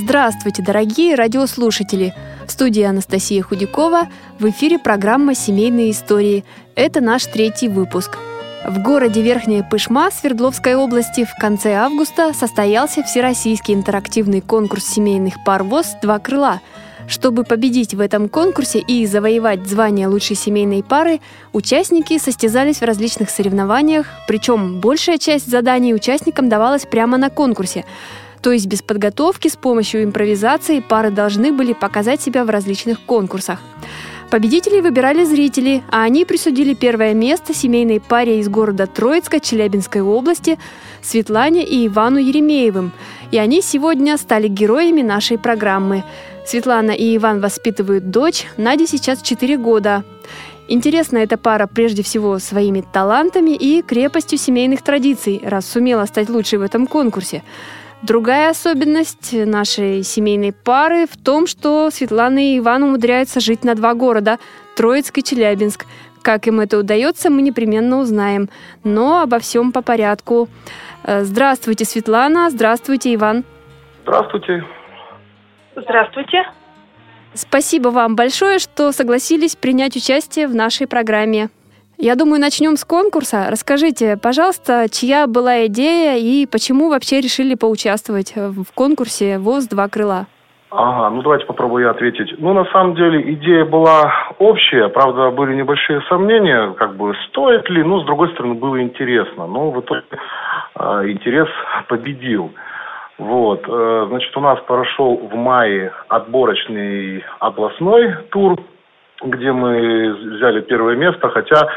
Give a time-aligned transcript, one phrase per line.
[0.00, 2.14] Здравствуйте, дорогие радиослушатели!
[2.46, 4.06] В студии Анастасия Худякова
[4.38, 6.44] в эфире программа «Семейные истории».
[6.76, 8.16] Это наш третий выпуск.
[8.64, 15.64] В городе Верхняя Пышма Свердловской области в конце августа состоялся Всероссийский интерактивный конкурс семейных пар
[15.64, 16.60] ВОЗ «Два крыла»,
[17.08, 21.20] чтобы победить в этом конкурсе и завоевать звание лучшей семейной пары,
[21.52, 27.84] участники состязались в различных соревнованиях, причем большая часть заданий участникам давалась прямо на конкурсе–
[28.42, 33.60] то есть без подготовки, с помощью импровизации пары должны были показать себя в различных конкурсах.
[34.30, 40.58] Победителей выбирали зрители, а они присудили первое место семейной паре из города Троицка Челябинской области
[41.00, 42.92] Светлане и Ивану Еремеевым.
[43.30, 46.04] И они сегодня стали героями нашей программы.
[46.46, 50.04] Светлана и Иван воспитывают дочь, Наде сейчас 4 года.
[50.68, 56.58] Интересна эта пара прежде всего своими талантами и крепостью семейных традиций, раз сумела стать лучшей
[56.58, 57.42] в этом конкурсе.
[58.02, 63.94] Другая особенность нашей семейной пары в том, что Светлана и Иван умудряются жить на два
[63.94, 64.38] города–
[64.76, 65.86] Троицк и Челябинск.
[66.22, 68.48] Как им это удается, мы непременно узнаем.
[68.84, 70.48] Но обо всем по порядку.
[71.02, 72.50] Э, здравствуйте, Светлана.
[72.50, 73.44] Здравствуйте, Иван.
[74.02, 74.64] Здравствуйте.
[75.74, 76.44] Здравствуйте.
[77.34, 81.50] Спасибо вам большое, что согласились принять участие в нашей программе.
[82.00, 83.48] Я думаю, начнем с конкурса.
[83.50, 90.26] Расскажите, пожалуйста, чья была идея и почему вообще решили поучаствовать в конкурсе ВОЗ «Два крыла»?
[90.70, 92.38] Ага, ну давайте попробую ответить.
[92.38, 97.82] Ну, на самом деле, идея была общая, правда, были небольшие сомнения, как бы стоит ли,
[97.82, 99.48] но, с другой стороны, было интересно.
[99.48, 100.04] Но в итоге
[100.78, 101.48] э, интерес
[101.88, 102.52] победил.
[103.18, 108.56] Вот, э, значит, у нас прошел в мае отборочный областной тур
[109.22, 111.68] где мы взяли первое место, хотя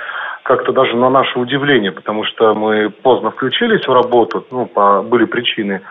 [0.43, 5.25] как-то даже на наше удивление, потому что мы поздно включились в работу, ну, по, были
[5.25, 5.81] причины.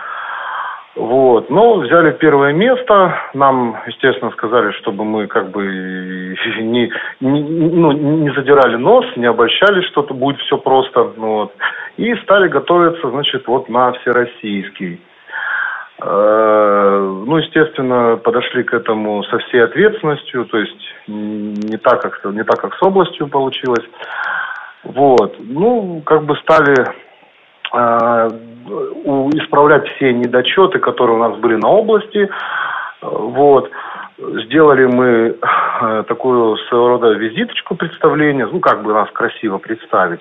[0.97, 5.65] Вот, но взяли первое место, нам, естественно, сказали, чтобы мы как бы
[6.61, 6.91] не,
[7.21, 11.53] не, ну, не задирали нос, не обольщались, что-то будет все просто, вот,
[11.97, 15.01] и стали готовиться, значит, вот на всероссийский.
[16.03, 22.43] Э, ну, естественно, подошли к этому со всей ответственностью, то есть не так, как, не
[22.43, 23.85] так, как с областью получилось.
[24.85, 25.37] Вот.
[25.39, 26.87] Ну, как бы стали
[27.75, 28.29] э,
[29.35, 32.31] исправлять все недочеты, которые у нас были на области.
[33.03, 33.71] Вот.
[34.19, 40.21] Сделали мы э, такую своего рода визиточку представления, ну, как бы нас красиво представить.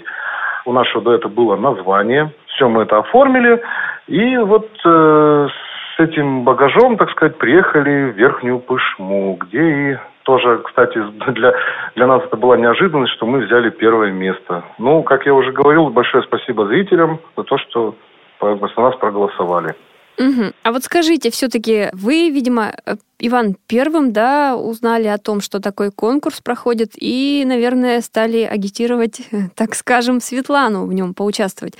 [0.65, 2.33] У нашего этого было название.
[2.47, 3.61] Все мы это оформили.
[4.07, 5.68] И вот э, с
[5.99, 10.97] этим багажом, так сказать, приехали в Верхнюю Пышму, где и тоже, кстати,
[11.33, 11.53] для,
[11.95, 14.63] для нас это была неожиданность, что мы взяли первое место.
[14.77, 17.95] Ну, как я уже говорил, большое спасибо зрителям за то, что
[18.39, 19.75] за нас проголосовали.
[20.19, 20.51] Угу.
[20.63, 25.91] А вот скажите, все-таки вы, видимо, э, Иван, первым, да, узнали о том, что такой
[25.91, 29.21] конкурс проходит, и, наверное, стали агитировать,
[29.55, 31.75] так скажем, Светлану в нем поучаствовать.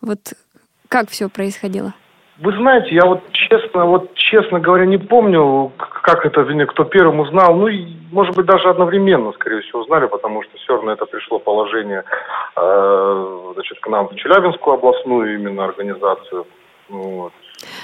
[0.00, 0.18] Вот
[0.88, 1.94] как все происходило?
[2.38, 7.54] Вы знаете, я вот честно, вот честно говоря, не помню, как это, кто первым узнал.
[7.54, 7.68] Ну,
[8.12, 12.04] может быть, даже одновременно, скорее всего, узнали, потому что все равно это пришло положение,
[12.56, 16.46] э, значит, к нам в Челябинскую областную именно организацию.
[16.90, 17.32] Вот.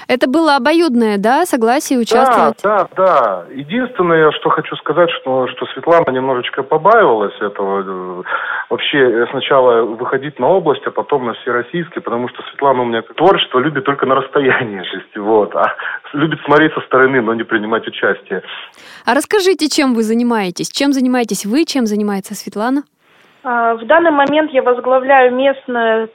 [0.07, 2.59] Это было обоюдное, да, согласие участвовать?
[2.63, 3.45] Да, да, да.
[3.53, 8.23] Единственное, что хочу сказать, что, что Светлана немножечко побаивалась этого.
[8.69, 13.59] Вообще сначала выходить на область, а потом на всероссийский, потому что Светлана у меня творчество
[13.59, 15.55] любит только на расстоянии жести, вот.
[15.55, 15.73] А
[16.13, 18.43] любит смотреть со стороны, но не принимать участие.
[19.05, 20.69] А расскажите, чем вы занимаетесь?
[20.69, 22.83] Чем занимаетесь вы, чем занимается Светлана?
[23.43, 26.09] А, в данный момент я возглавляю местную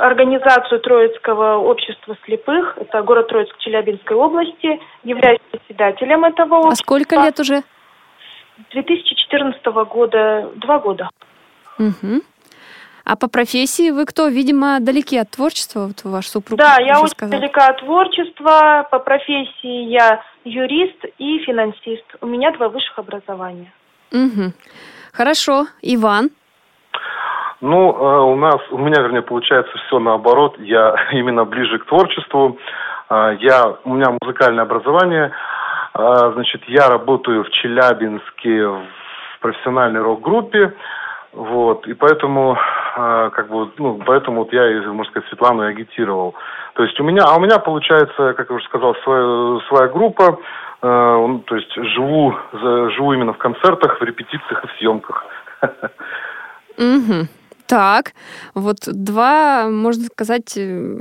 [0.00, 2.76] организацию Троицкого общества слепых.
[2.78, 4.80] Это город Троицк Челябинской области.
[5.04, 6.72] Являюсь председателем этого общества.
[6.72, 7.62] А сколько лет уже?
[8.70, 11.10] 2014 года, два года.
[11.78, 12.22] Угу.
[13.04, 14.28] А по профессии вы кто?
[14.28, 16.58] Видимо, далеки от творчества, вот ваш супруг.
[16.58, 17.40] Да, я очень сказал.
[17.40, 18.86] далека от творчества.
[18.90, 22.04] По профессии я юрист и финансист.
[22.20, 23.72] У меня два высших образования.
[24.12, 24.52] Угу.
[25.12, 25.68] Хорошо.
[25.80, 26.30] Иван?
[27.60, 30.56] Ну, э, у нас, у меня, вернее, получается все наоборот.
[30.58, 32.58] Я именно ближе к творчеству.
[33.08, 35.32] А, я, у меня музыкальное образование,
[35.94, 38.86] а, значит, я работаю в Челябинске в
[39.40, 40.74] профессиональной рок-группе,
[41.32, 42.58] вот, и поэтому,
[42.94, 44.62] как бы, ну, поэтому вот я,
[44.92, 46.34] можно сказать, Светлану и агитировал.
[46.74, 50.38] То есть у меня, а у меня получается, как я уже сказал, своя, своя группа,
[50.82, 55.24] э, то есть живу, живу именно в концертах, в репетициях и в съемках.
[56.78, 57.26] Угу.
[57.66, 58.14] Так,
[58.54, 61.00] вот два, можно сказать, э,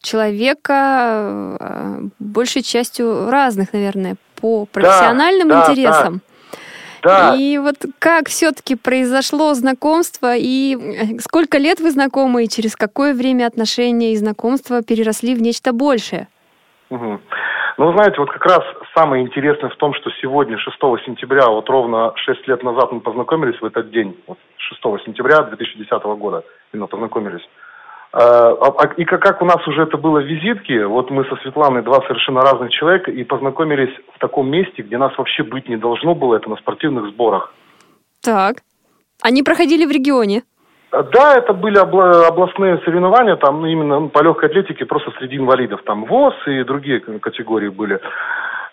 [0.00, 6.22] человека э, большей частью разных, наверное, по профессиональным да, интересам.
[7.02, 7.36] Да, да.
[7.36, 13.14] И вот как все-таки произошло знакомство и э, сколько лет вы знакомы и через какое
[13.14, 16.28] время отношения и знакомства переросли в нечто большее?
[16.90, 17.20] Угу.
[17.80, 18.60] Ну, знаете, вот как раз
[18.94, 23.58] самое интересное в том, что сегодня, 6 сентября, вот ровно 6 лет назад мы познакомились
[23.58, 26.44] в этот день, вот 6 сентября 2010 года
[26.74, 27.40] именно познакомились.
[28.12, 31.80] А, а, и как у нас уже это было в визитке, вот мы со Светланой
[31.80, 36.14] два совершенно разных человека и познакомились в таком месте, где нас вообще быть не должно
[36.14, 37.54] было, это на спортивных сборах.
[38.20, 38.56] Так.
[39.22, 40.42] Они проходили в регионе?
[40.92, 45.80] Да, это были областные соревнования, там именно по легкой атлетике, просто среди инвалидов.
[45.84, 48.00] Там ВОЗ и другие категории были.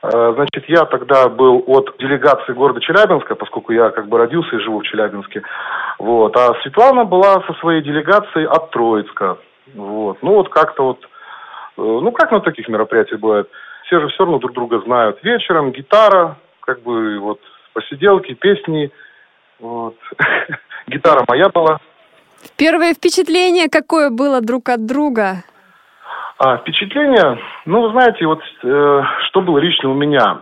[0.01, 4.59] Э, значит, я тогда был от делегации города Челябинска, поскольку я как бы родился и
[4.59, 5.43] живу в Челябинске.
[5.99, 6.35] Вот.
[6.37, 9.37] А Светлана была со своей делегацией от Троицка.
[9.75, 10.17] Вот.
[10.21, 11.07] Ну вот как-то вот, э,
[11.77, 13.49] ну как на таких мероприятиях бывает.
[13.85, 15.19] Все же все равно друг друга знают.
[15.23, 17.39] Вечером гитара, как бы вот
[17.73, 18.91] посиделки, песни.
[19.59, 19.95] Вот.
[20.87, 21.79] Гитара моя была.
[22.57, 25.43] Первое впечатление какое было друг от друга?
[26.39, 30.41] А, впечатление, ну, вы знаете, вот э, что было лично у меня.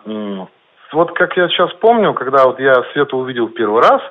[0.91, 4.01] Вот как я сейчас помню, когда вот я Свету увидел в первый раз,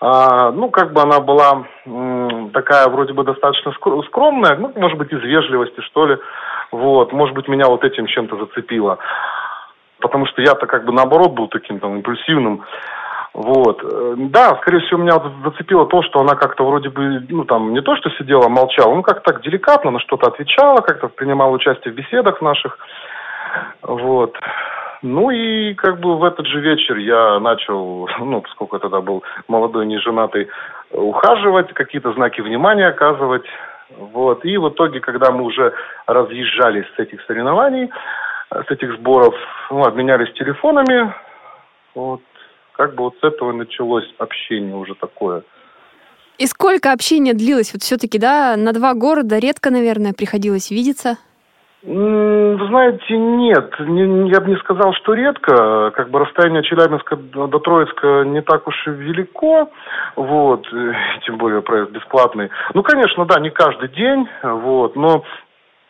[0.00, 3.72] а, ну, как бы она была м, такая вроде бы достаточно
[4.06, 6.16] скромная, ну, может быть, из вежливости, что ли.
[6.72, 8.98] Вот, может быть, меня вот этим чем-то зацепило.
[10.00, 12.64] Потому что я-то как бы наоборот был таким там импульсивным.
[13.32, 13.80] Вот.
[13.84, 17.80] Э, да, скорее всего, меня зацепило то, что она как-то вроде бы, ну, там, не
[17.80, 21.96] то, что сидела, молчала, ну, как-то так деликатно на что-то отвечала, как-то принимала участие в
[21.96, 22.78] беседах наших.
[23.82, 24.36] Вот.
[25.02, 29.22] Ну и как бы в этот же вечер я начал, ну, поскольку я тогда был
[29.48, 30.48] молодой, неженатый,
[30.90, 33.46] ухаживать, какие-то знаки внимания оказывать.
[33.96, 34.44] Вот.
[34.44, 35.72] И в итоге, когда мы уже
[36.06, 37.90] разъезжались с этих соревнований,
[38.50, 39.34] с этих сборов,
[39.70, 41.14] ну, обменялись телефонами,
[41.94, 42.20] вот,
[42.80, 45.42] как бы вот с этого началось общение уже такое.
[46.38, 47.74] И сколько общения длилось?
[47.74, 51.18] Вот все-таки, да, на два города редко, наверное, приходилось видеться?
[51.82, 55.90] Вы знаете, нет, не, я бы не сказал, что редко.
[55.94, 59.68] Как бы расстояние Челябинска до Троицка не так уж и велико,
[60.16, 60.66] вот,
[61.26, 62.48] тем более проезд бесплатный.
[62.72, 65.22] Ну, конечно, да, не каждый день, вот, но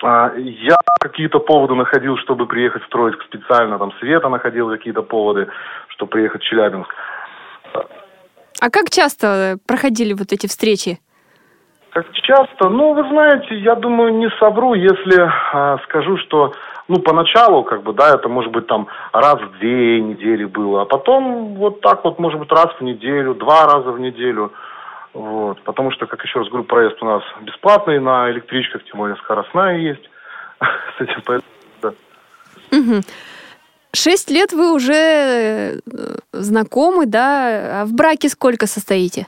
[0.02, 3.79] я какие-то поводы находил, чтобы приехать в Троицк специально.
[3.79, 5.49] Там Света находил какие-то поводы,
[5.88, 6.94] чтобы приехать в Челябинск.
[8.61, 10.99] А как часто проходили вот эти встречи?
[11.91, 12.69] Как часто?
[12.69, 16.52] Ну, вы знаете, я думаю, не совру, если а, скажу, что,
[16.87, 20.85] ну, поначалу, как бы, да, это может быть там раз в две недели было, а
[20.85, 24.52] потом вот так вот, может быть, раз в неделю, два раза в неделю.
[25.12, 29.17] Вот, потому что, как еще раз говорю, проезд у нас бесплатный на электричках, тем более
[29.17, 30.09] скоростная есть.
[30.99, 31.51] С этим поэтому,
[31.83, 33.00] да.
[33.93, 35.79] Шесть лет вы уже э,
[36.33, 37.81] знакомы, да?
[37.81, 39.26] А в браке сколько состоите?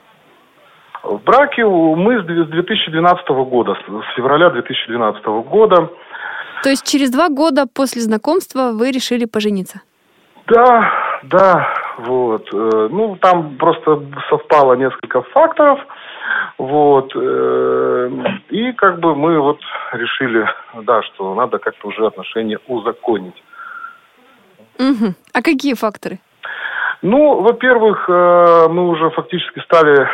[1.02, 5.90] В браке мы с 2012 года, с февраля 2012 года.
[6.62, 9.80] То есть через два года после знакомства вы решили пожениться?
[10.46, 10.92] Да,
[11.24, 12.48] да, вот.
[12.52, 15.78] Э, ну, там просто совпало несколько факторов.
[16.58, 17.12] Вот.
[17.14, 18.10] Э,
[18.50, 19.58] и как бы мы вот
[19.92, 20.48] решили,
[20.82, 23.42] да, что надо как-то уже отношения узаконить.
[24.78, 25.14] Угу.
[25.34, 26.18] А какие факторы?
[27.02, 30.08] Ну, во-первых, э, мы уже фактически стали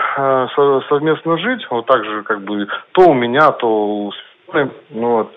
[0.88, 1.66] совместно жить.
[1.70, 4.70] Вот так же, как бы, то у меня, то у Светланы.
[4.90, 5.32] Ну, вот.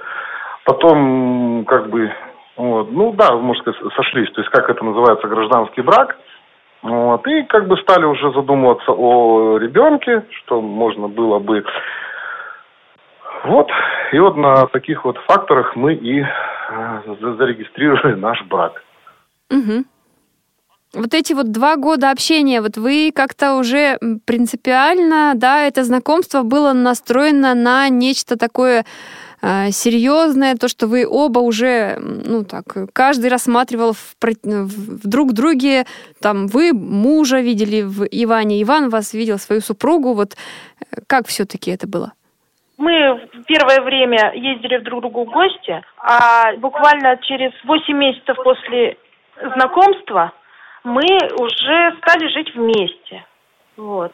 [0.64, 2.12] Потом, как бы,
[2.56, 2.92] вот.
[2.92, 4.32] Ну да, можно сказать, сошлись.
[4.32, 6.18] То есть как это называется, гражданский брак.
[6.82, 7.28] Вот.
[7.28, 11.64] И как бы стали уже задумываться о ребенке, что можно было бы...
[13.46, 13.70] Вот.
[14.12, 18.82] И вот на таких вот факторах мы и э, зарегистрировали наш брак.
[19.50, 19.84] Угу.
[20.94, 26.74] Вот эти вот два года общения, вот вы как-то уже принципиально, да, это знакомство было
[26.74, 28.86] настроено на нечто такое
[29.42, 35.86] серьезное, то, что вы оба уже, ну так, каждый рассматривал в, в друг друге,
[36.22, 41.72] там, вы мужа видели в Иване, Иван вас видел свою супругу, вот э, как все-таки
[41.72, 42.14] это было?
[42.78, 48.38] Мы в первое время ездили друг к другу в гости, а буквально через 8 месяцев
[48.44, 48.98] после
[49.56, 50.34] знакомства
[50.84, 51.06] мы
[51.40, 53.26] уже стали жить вместе.
[53.78, 54.14] Вот.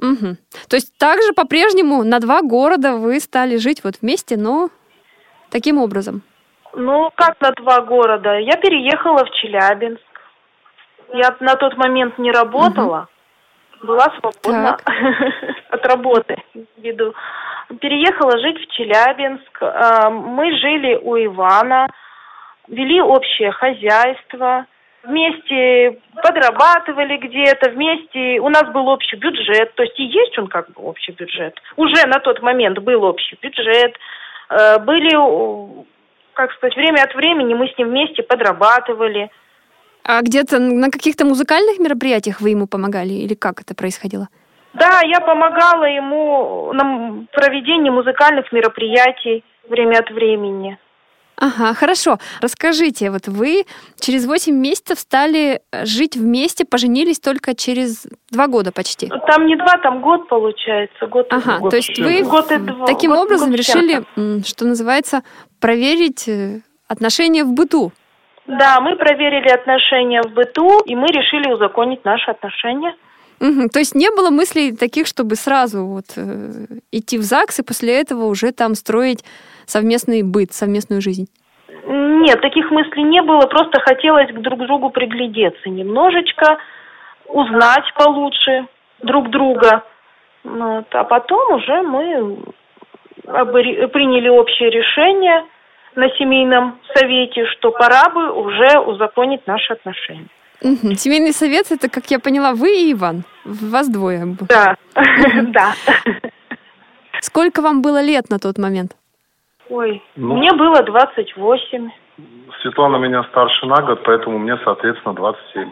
[0.00, 0.36] Угу.
[0.68, 4.68] То есть также по-прежнему на два города вы стали жить вот вместе, но
[5.50, 6.22] таким образом?
[6.74, 8.38] Ну, как на два города?
[8.38, 10.02] Я переехала в Челябинск.
[11.14, 13.08] Я на тот момент не работала,
[13.78, 13.86] угу.
[13.86, 14.76] была свободна
[15.70, 16.36] от работы,
[16.76, 17.14] ввиду.
[17.80, 19.62] Переехала жить в Челябинск.
[19.62, 21.88] А, мы жили у Ивана,
[22.68, 24.66] вели общее хозяйство
[25.06, 30.70] вместе подрабатывали где-то, вместе, у нас был общий бюджет, то есть и есть он как
[30.72, 31.54] бы общий бюджет.
[31.76, 33.96] Уже на тот момент был общий бюджет,
[34.50, 35.84] э, были,
[36.34, 39.30] как сказать, время от времени мы с ним вместе подрабатывали.
[40.04, 44.28] А где-то на каких-то музыкальных мероприятиях вы ему помогали или как это происходило?
[44.74, 50.78] Да, я помогала ему на проведении музыкальных мероприятий время от времени.
[51.38, 52.18] Ага, хорошо.
[52.40, 53.64] Расскажите, вот вы
[54.00, 59.08] через 8 месяцев стали э, жить вместе, поженились только через два года почти.
[59.26, 61.06] Там не два, там год получается.
[61.06, 64.02] Год ага, год то есть вы год и два, таким год, образом год решили,
[64.46, 65.22] что называется,
[65.60, 67.92] проверить э, отношения в быту.
[68.46, 72.94] Да, мы проверили отношения в быту, и мы решили узаконить наши отношения.
[73.40, 73.68] Угу.
[73.68, 78.00] То есть не было мыслей таких, чтобы сразу вот э, идти в ЗАГС и после
[78.00, 79.24] этого уже там строить
[79.66, 81.28] совместный быт, совместную жизнь?
[81.86, 83.46] Нет, таких мыслей не было.
[83.46, 86.58] Просто хотелось к друг другу приглядеться немножечко,
[87.28, 88.66] узнать получше
[89.02, 89.84] друг друга.
[90.44, 90.86] Вот.
[90.90, 92.38] А потом уже мы
[93.22, 95.44] приняли общее решение
[95.94, 100.28] на семейном совете, что пора бы уже узаконить наши отношения.
[100.62, 100.94] Угу.
[100.94, 103.24] Семейный совет это, как я поняла, вы и Иван.
[103.44, 104.36] Вас двое.
[104.48, 105.74] Да, да.
[107.20, 108.92] Сколько вам было лет на тот момент?
[109.68, 111.90] Ой, ну, мне было 28.
[112.62, 115.70] Светлана меня старше на год, поэтому мне, соответственно, 27.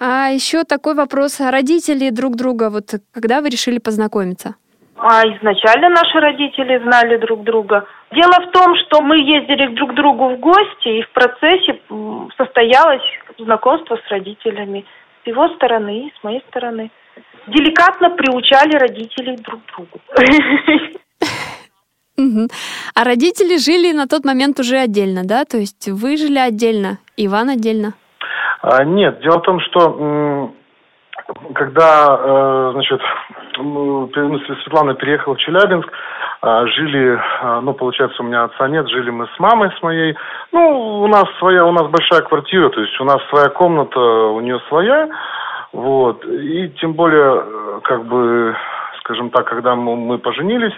[0.00, 1.40] А еще такой вопрос.
[1.40, 4.56] Родители друг друга, вот когда вы решили познакомиться?
[4.96, 7.86] А изначально наши родители знали друг друга.
[8.12, 11.80] Дело в том, что мы ездили друг к другу в гости, и в процессе
[12.36, 13.02] состоялось
[13.38, 14.84] знакомство с родителями.
[15.24, 16.90] С его стороны и с моей стороны.
[17.48, 20.00] Деликатно приучали родителей друг к другу.
[22.16, 25.44] А родители жили на тот момент уже отдельно, да?
[25.44, 27.94] То есть вы жили отдельно, Иван отдельно?
[28.62, 30.52] А, нет, дело в том, что
[31.54, 33.00] когда, э, значит,
[33.58, 35.88] ну, Светлана переехала в Челябинск,
[36.42, 40.14] а, жили, а, ну, получается, у меня отца нет, жили мы с мамой, с моей.
[40.52, 44.40] Ну, у нас своя, у нас большая квартира, то есть у нас своя комната, у
[44.40, 45.08] нее своя.
[45.72, 46.24] Вот.
[46.26, 48.54] И тем более, э, как бы,
[49.00, 50.74] скажем так, когда мы, мы поженились,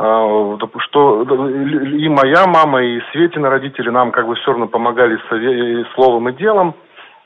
[0.00, 5.18] что и моя мама, и Светина родители нам как бы все равно помогали
[5.94, 6.74] словом и делом.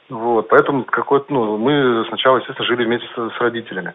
[0.09, 3.95] Вот, поэтому какой-то, ну, мы сначала, естественно, жили вместе с, с родителями.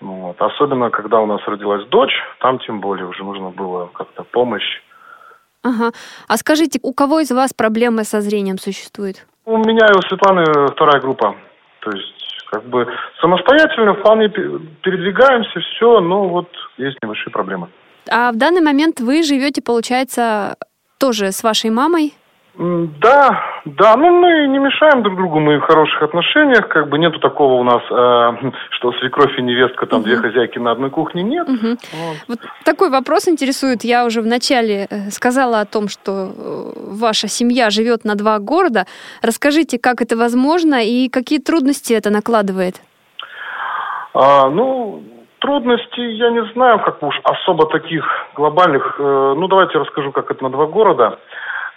[0.00, 0.40] Вот.
[0.40, 4.82] Особенно, когда у нас родилась дочь, там тем более уже нужно было как-то помощь.
[5.62, 5.92] Ага.
[6.28, 9.26] А скажите, у кого из вас проблемы со зрением существуют?
[9.44, 11.34] У меня и у Светланы вторая группа.
[11.80, 12.19] То есть
[12.50, 12.86] как бы
[13.20, 17.68] самостоятельно вполне передвигаемся, все, но вот есть небольшие проблемы.
[18.10, 20.56] А в данный момент вы живете, получается,
[20.98, 22.14] тоже с вашей мамой?
[22.60, 27.18] Да, да, ну мы не мешаем друг другу, мы в хороших отношениях, как бы нету
[27.18, 30.08] такого у нас, э, что свекровь и невестка, там угу.
[30.08, 31.48] две хозяйки на одной кухне, нет.
[31.48, 31.68] Угу.
[31.68, 32.16] Вот.
[32.28, 33.82] вот такой вопрос интересует.
[33.82, 38.84] Я уже вначале э, сказала о том, что э, ваша семья живет на два города.
[39.22, 42.82] Расскажите, как это возможно и какие трудности это накладывает?
[44.12, 45.02] А, ну,
[45.38, 48.04] трудности я не знаю, как уж особо таких
[48.36, 48.96] глобальных.
[48.98, 51.18] Э, ну, давайте расскажу, как это на два города.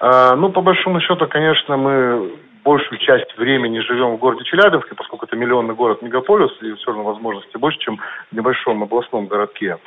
[0.05, 2.33] А, ну, по большому счету, конечно, мы
[2.65, 7.03] большую часть времени живем в городе Челябинске, поскольку это миллионный город мегаполис, и все равно
[7.03, 9.77] возможности больше, чем в небольшом областном городке.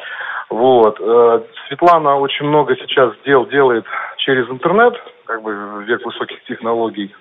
[0.49, 0.99] Вот.
[1.01, 3.85] Э, Светлана очень много сейчас дел делает
[4.17, 4.95] через интернет,
[5.27, 7.15] как бы век высоких технологий.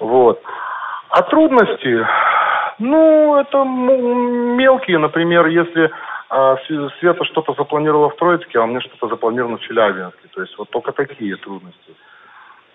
[0.00, 0.42] Вот.
[1.10, 2.04] А трудности,
[2.80, 5.92] ну, это мелкие, например, если
[6.30, 6.56] а
[7.00, 10.28] Света что-то запланировала в Троицке, а у меня что-то запланировано в Челябинске.
[10.32, 11.96] То есть вот только такие трудности.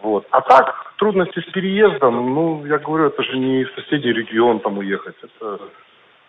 [0.02, 0.28] Вот.
[0.32, 4.78] А так, трудности с переездом, ну, я говорю, это же не в соседний регион там
[4.78, 5.16] уехать.
[5.24, 5.60] Это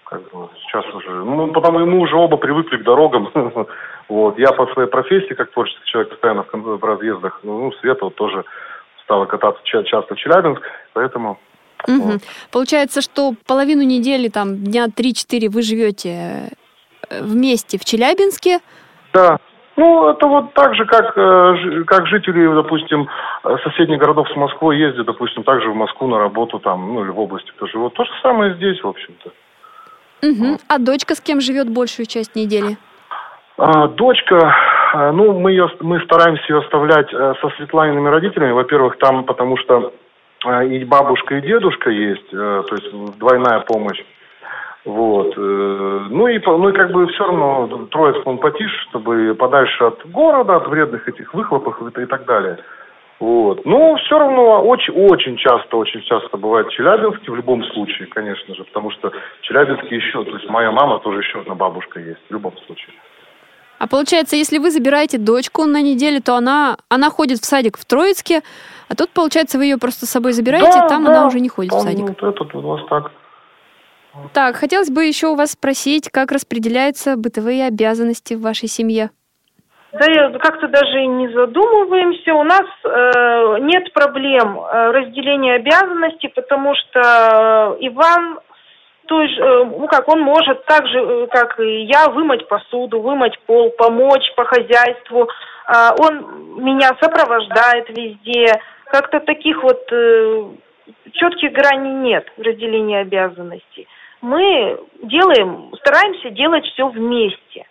[0.04, 3.28] как бы сейчас уже, ну, потому мы уже оба привыкли к дорогам.
[4.09, 4.38] вот.
[4.38, 7.40] Я по своей профессии, как творческий человек, постоянно в, в разъездах.
[7.42, 8.45] Ну, Света вот тоже
[9.02, 11.38] стала кататься часто в Челябинск, поэтому
[11.87, 12.02] Угу.
[12.02, 12.21] Вот.
[12.50, 16.49] Получается, что половину недели, там, дня 3-4 вы живете Э,
[17.11, 18.61] вместе в Челябинске,
[19.12, 19.38] Да.
[19.79, 23.09] Ну, это вот так же, как, э, как жители, допустим,
[23.62, 27.21] соседних городов с Москвой ездят, допустим, также в Москву на работу там, ну, или в
[27.21, 27.93] области кто живет.
[27.93, 29.31] То же самое здесь, в общем-то.
[30.23, 30.59] Угу.
[30.69, 32.79] А дочка с кем живет большую часть недели?
[33.59, 34.55] А, дочка,
[34.93, 38.53] а, ну, мы, ее, мы стараемся ее оставлять э, со Светланиными родителями.
[38.53, 39.93] Во-первых, там, потому что
[40.45, 44.03] э, и бабушка, и дедушка есть, э, то есть двойная помощь.
[44.87, 45.37] Вот.
[45.37, 50.57] Ну и, ну и как бы все равно Троицк он потише, чтобы подальше от города,
[50.57, 52.59] от вредных этих выхлопов и, и так далее.
[53.19, 53.64] Вот.
[53.64, 58.55] Но все равно очень, очень часто, очень часто бывает в Челябинске, в любом случае, конечно
[58.55, 62.21] же, потому что в Челябинске еще, то есть моя мама тоже еще одна бабушка есть,
[62.28, 62.95] в любом случае.
[63.78, 67.85] А получается, если вы забираете дочку на неделю, то она, она ходит в садик в
[67.85, 68.43] Троицке,
[68.88, 71.49] а тут, получается, вы ее просто с собой забираете, да, там да, она уже не
[71.49, 72.07] ходит там, в садик.
[72.07, 73.11] Вот этот у вас так.
[74.33, 79.11] Так, хотелось бы еще у вас спросить, как распределяются бытовые обязанности в вашей семье?
[79.93, 82.35] Да, как-то даже и не задумываемся.
[82.35, 88.41] У нас э, нет проблем э, разделения обязанностей, потому что э, Иван
[89.07, 93.39] то же, э, ну как, он может так же, как и я, вымыть посуду, вымыть
[93.47, 95.29] пол, помочь по хозяйству.
[95.67, 98.61] А, он меня сопровождает везде.
[98.87, 99.83] Как-то таких вот
[101.13, 103.89] четких граней нет в разделении обязанностей.
[104.23, 107.67] Мы делаем, стараемся делать все вместе.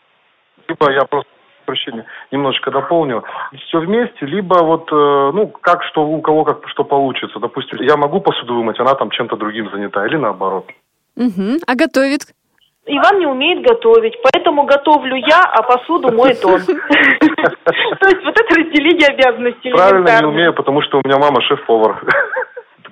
[0.67, 1.29] Либо я просто
[1.65, 3.23] прощения, немножечко дополню.
[3.67, 7.39] Все вместе, либо вот, ну, как что, у кого как что получится.
[7.39, 10.69] Допустим, я могу посуду вымыть, она там чем-то другим занята, или наоборот.
[11.17, 11.59] Угу.
[11.65, 12.21] А готовит?
[12.87, 16.61] Иван не умеет готовить, поэтому готовлю я, а посуду моет он.
[16.65, 22.03] То есть вот это разделение обязанностей Правильно, не умею, потому что у меня мама шеф-повар.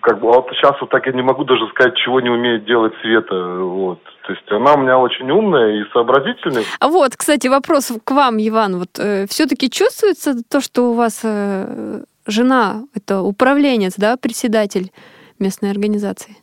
[0.03, 2.93] Как бы вот сейчас вот так я не могу даже сказать, чего не умеет делать
[3.01, 3.35] Света.
[3.35, 3.99] Вот.
[4.27, 6.65] То есть она у меня очень умная и сообразительная.
[6.81, 8.79] А вот, кстати, вопрос к вам, Иван.
[8.79, 14.91] Вот э, все-таки чувствуется то, что у вас э, жена это управленец, да, председатель
[15.39, 16.35] местной организации?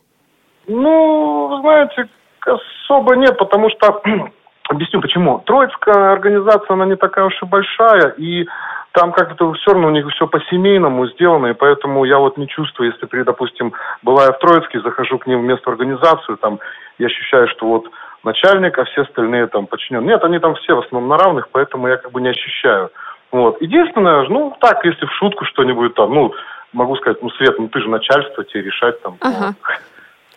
[0.65, 2.09] Ну, знаете,
[2.47, 4.01] особо нет, потому что
[4.71, 5.39] Объясню почему.
[5.39, 8.47] Троицкая организация, она не такая уж и большая, и
[8.91, 12.91] там как-то все равно у них все по-семейному сделано, и поэтому я вот не чувствую,
[12.91, 16.59] если, при, допустим, бывая в Троицке, захожу к ним в местную организацию, там,
[16.97, 17.89] я ощущаю, что вот
[18.23, 20.05] начальник, а все остальные там подчинены.
[20.05, 22.91] Нет, они там все в основном на равных, поэтому я как бы не ощущаю.
[23.31, 23.61] Вот.
[23.61, 26.33] Единственное, ну, так, если в шутку что-нибудь там, ну,
[26.73, 29.17] могу сказать, ну, Свет, ну, ты же начальство, тебе решать там.
[29.21, 29.55] Ага.
[29.61, 29.79] Вот.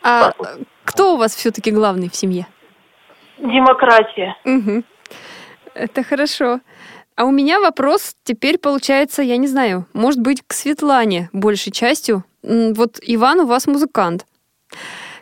[0.07, 0.49] А вот.
[0.85, 2.47] кто у вас все-таки главный в семье?
[3.39, 4.37] Демократия.
[4.45, 4.83] Угу.
[5.73, 6.61] Это хорошо.
[7.17, 12.25] А у меня вопрос теперь получается, я не знаю, может быть, к Светлане большей частью.
[12.43, 14.27] Вот Иван у вас музыкант.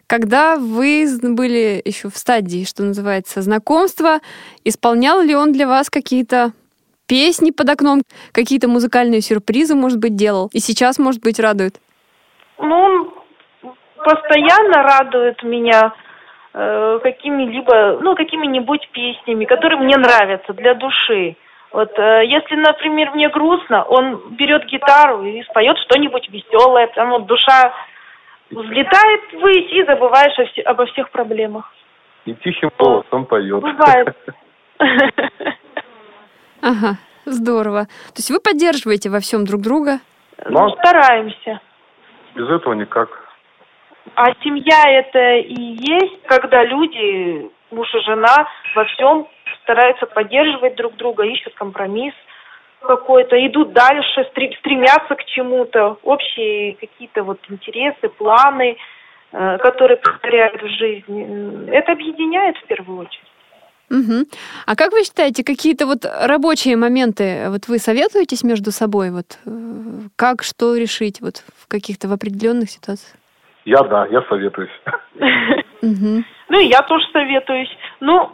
[0.07, 4.20] Когда вы были еще в стадии, что называется, знакомства,
[4.64, 6.52] исполнял ли он для вас какие-то
[7.07, 8.02] песни под окном,
[8.33, 10.48] какие-то музыкальные сюрпризы, может быть, делал?
[10.55, 11.74] И сейчас, может быть, радует?
[12.59, 13.12] Ну,
[14.02, 15.92] постоянно радует меня
[16.55, 21.37] э, какими-либо, ну, какими-нибудь песнями, которые мне нравятся для души.
[21.73, 27.27] Вот э, если, например, мне грустно, он берет гитару и споет что-нибудь веселое, прям вот
[27.27, 27.73] душа
[28.51, 31.73] взлетает ввысь и забываешь о вс- обо всех проблемах.
[32.27, 33.61] И тихим голосом поет.
[33.61, 34.17] Бывает.
[36.65, 37.87] Ага, здорово.
[37.87, 39.99] То есть вы поддерживаете во всем друг друга?
[40.49, 41.61] Ну, стараемся.
[42.37, 43.09] Без этого никак.
[44.15, 49.27] А семья это и есть, когда люди, муж и жена, во всем
[49.62, 52.14] стараются поддерживать друг друга, ищут компромисс
[52.81, 58.77] какой-то, идут дальше, стремятся к чему-то, общие какие-то вот интересы, планы,
[59.33, 61.70] э, которые повторяют в жизни.
[61.70, 63.33] Это объединяет в первую очередь.
[63.90, 64.25] Угу.
[64.66, 69.51] А как вы считаете, какие-то вот рабочие моменты, вот вы советуетесь между собой, вот э,
[70.16, 73.16] как что решить вот в каких-то в определенных ситуациях?
[73.64, 74.70] Я да, я советуюсь.
[75.83, 77.70] Ну и я тоже советуюсь.
[78.01, 78.31] Ну,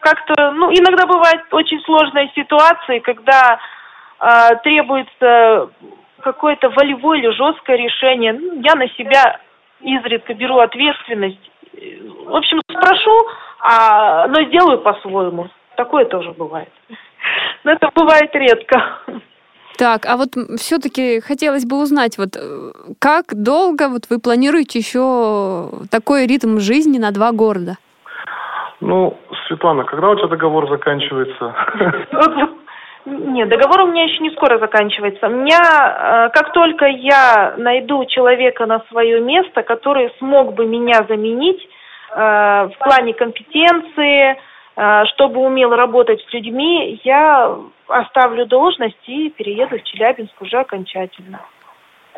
[0.00, 3.58] как-то, ну, иногда бывают очень сложные ситуации, когда
[4.20, 5.70] э, требуется
[6.20, 8.32] какое-то волевое или жесткое решение.
[8.32, 9.40] Ну, я на себя
[9.80, 11.50] изредка беру ответственность.
[11.72, 13.16] В общем, спрошу,
[13.60, 15.48] а, но сделаю по-своему.
[15.76, 16.72] Такое тоже бывает.
[17.64, 19.00] Но это бывает редко.
[19.76, 25.70] Так, а вот все-таки хотелось бы узнать, вот э, как долго вот вы планируете еще
[25.90, 27.78] такой ритм жизни на два города?
[28.80, 29.16] Ну,
[29.46, 31.54] Светлана, когда у тебя договор заканчивается?
[33.06, 35.26] Нет, договор у меня еще не скоро заканчивается.
[35.26, 41.04] У меня, э, как только я найду человека на свое место, который смог бы меня
[41.08, 41.66] заменить
[42.10, 44.36] э, в плане компетенции,
[44.76, 47.56] э, чтобы умел работать с людьми, я
[47.88, 51.40] оставлю должность и перееду в Челябинск уже окончательно.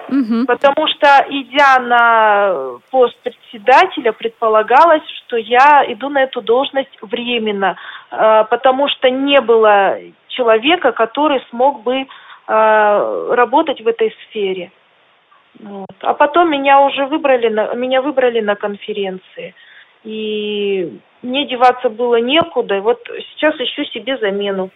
[0.09, 0.46] Угу.
[0.46, 7.76] Потому что, идя на пост председателя, предполагалось, что я иду на эту должность временно,
[8.11, 14.70] э, потому что не было человека, который смог бы э, работать в этой сфере.
[15.61, 15.96] Вот.
[16.00, 19.55] А потом меня уже выбрали на, меня выбрали на конференции.
[20.05, 22.76] И мне деваться было некуда.
[22.76, 22.98] И вот
[23.31, 24.70] сейчас ищу себе замену.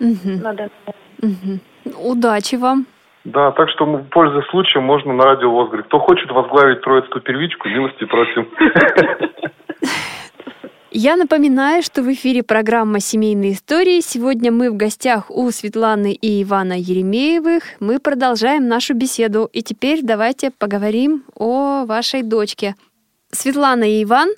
[0.00, 0.42] Угу.
[0.42, 0.70] Надо.
[1.22, 2.10] Угу.
[2.10, 2.86] Удачи вам.
[3.32, 5.86] Да, так что, ну, пользуясь случаем, можно на радио ВОЗ говорить.
[5.86, 8.48] Кто хочет возглавить Троицкую первичку, милости просим.
[10.90, 14.00] Я напоминаю, что в эфире программа «Семейные истории».
[14.00, 17.62] Сегодня мы в гостях у Светланы и Ивана Еремеевых.
[17.80, 19.50] Мы продолжаем нашу беседу.
[19.52, 22.76] И теперь давайте поговорим о вашей дочке.
[23.30, 24.30] Светлана и Иван,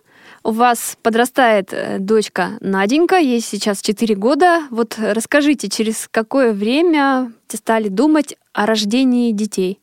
[0.43, 4.61] у вас подрастает э, дочка Наденька, ей сейчас 4 года.
[4.71, 9.79] Вот расскажите, через какое время стали думать о рождении детей?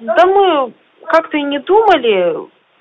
[0.00, 0.72] Да мы
[1.06, 2.36] как-то и не думали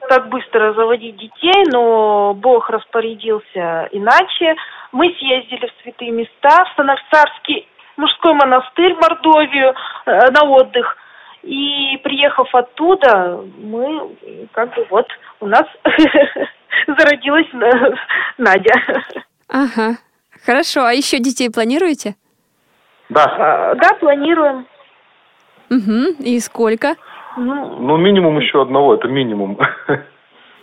[0.10, 4.56] так быстро заводить детей, но Бог распорядился иначе.
[4.92, 9.74] Мы съездили в святые места, в Санавцарский мужской монастырь в Мордовию
[10.06, 10.98] э, на отдых.
[11.44, 14.16] И приехав оттуда, мы
[14.52, 15.08] как бы вот
[15.40, 15.64] у нас
[16.88, 17.48] зародилась
[18.38, 18.74] Надя.
[19.48, 19.98] Ага.
[20.46, 20.86] Хорошо.
[20.86, 22.16] А еще детей планируете?
[23.10, 23.26] Да.
[23.26, 24.66] А, Да, планируем.
[25.70, 26.24] Угу.
[26.24, 26.96] И сколько?
[27.38, 29.58] Ну, Ну, минимум еще одного, это минимум.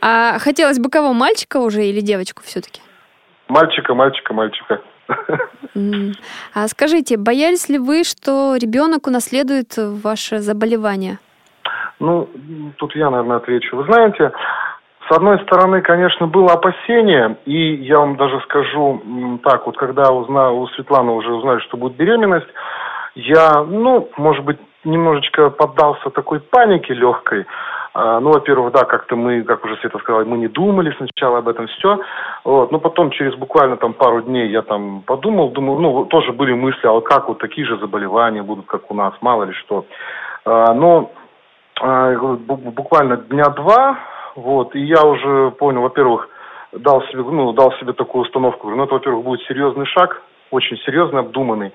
[0.01, 2.81] А хотелось бы кого, мальчика уже или девочку все-таки?
[3.49, 4.81] Мальчика, мальчика, мальчика.
[6.55, 11.19] А скажите, боялись ли вы, что ребенок унаследует ваше заболевание?
[11.99, 12.29] Ну,
[12.77, 13.77] тут я, наверное, отвечу.
[13.77, 14.31] Вы знаете,
[15.09, 19.01] с одной стороны, конечно, было опасение, и я вам даже скажу
[19.43, 22.49] так, вот когда узнал, у Светланы уже узнали, что будет беременность,
[23.15, 27.47] я, ну, может быть, немножечко поддался такой панике легкой.
[27.95, 31.49] А, Ну, во-первых, да, как-то мы, как уже Света сказала, мы не думали сначала об
[31.49, 31.99] этом все.
[32.45, 32.71] Вот.
[32.71, 36.53] Но потом, через буквально там пару дней я там подумал, думаю, ну, вот тоже были
[36.53, 39.85] мысли, а как вот такие же заболевания будут, как у нас, мало ли что.
[40.45, 41.11] А, Но
[41.81, 43.99] а, бу- буквально дня два,
[44.39, 46.29] вот, и я уже понял, во-первых,
[46.73, 50.77] дал себе, ну, дал себе такую установку, говорю, ну, это, во-первых, будет серьезный шаг, очень
[50.79, 51.73] серьезный, обдуманный.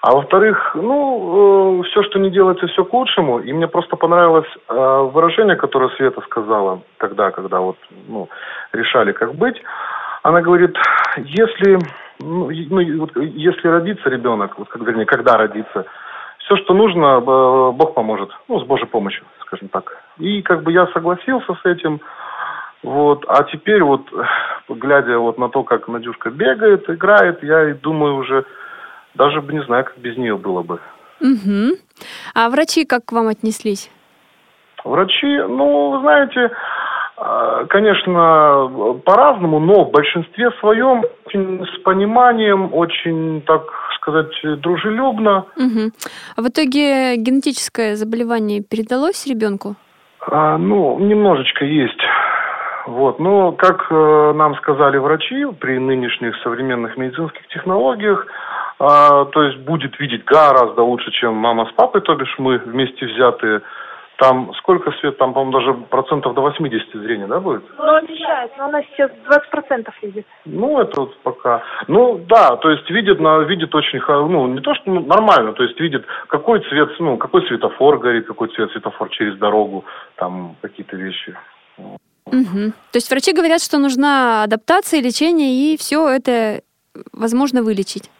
[0.00, 3.40] А во-вторых, ну, все, что не делается, все к лучшему.
[3.40, 7.76] И мне просто понравилось э, выражение, которое Света сказала тогда, когда вот,
[8.08, 8.28] ну,
[8.72, 9.60] решали, как быть.
[10.22, 10.76] Она говорит,
[11.18, 11.78] если,
[12.20, 15.84] ну, ну, вот если родится ребенок, вот, как, вернее, когда родится,
[16.38, 18.30] все, что нужно, э, Бог поможет.
[18.48, 20.07] Ну, с Божьей помощью, скажем так.
[20.18, 22.00] И как бы я согласился с этим.
[22.82, 23.24] Вот.
[23.28, 24.02] А теперь вот,
[24.68, 28.44] глядя вот на то, как Надюшка бегает, играет, я и думаю уже,
[29.14, 30.80] даже бы не знаю, как без нее было бы.
[31.20, 31.76] Угу.
[32.34, 33.90] А врачи как к вам отнеслись?
[34.84, 36.50] Врачи, ну, вы знаете,
[37.16, 43.62] э, конечно, по-разному, но в большинстве своем очень с пониманием, очень, так
[43.96, 45.46] сказать, дружелюбно.
[45.56, 45.90] Угу.
[46.36, 49.74] А в итоге генетическое заболевание передалось ребенку?
[50.30, 52.00] А, ну, немножечко есть.
[52.86, 53.18] Вот.
[53.18, 58.26] Но, как э, нам сказали врачи, при нынешних современных медицинских технологиях,
[58.78, 63.06] а, то есть будет видеть гораздо лучше, чем мама с папой, то бишь мы вместе
[63.06, 63.62] взятые.
[64.18, 67.62] Там сколько свет, там, по-моему, даже процентов до 80 зрения, да, будет?
[67.78, 69.12] ну, обещает, но она сейчас
[69.54, 70.26] 20% видит.
[70.44, 71.62] Ну, это вот пока.
[71.86, 75.52] Ну, да, то есть видит, на, видит очень, хо- ну, не то, что ну, нормально,
[75.52, 79.84] то есть видит, какой цвет, ну, какой светофор горит, какой цвет светофор через дорогу,
[80.16, 81.36] там какие-то вещи.
[81.78, 82.72] Угу.
[82.90, 86.62] То есть врачи говорят, что нужна адаптация, лечение, и все это
[87.12, 88.10] возможно вылечить.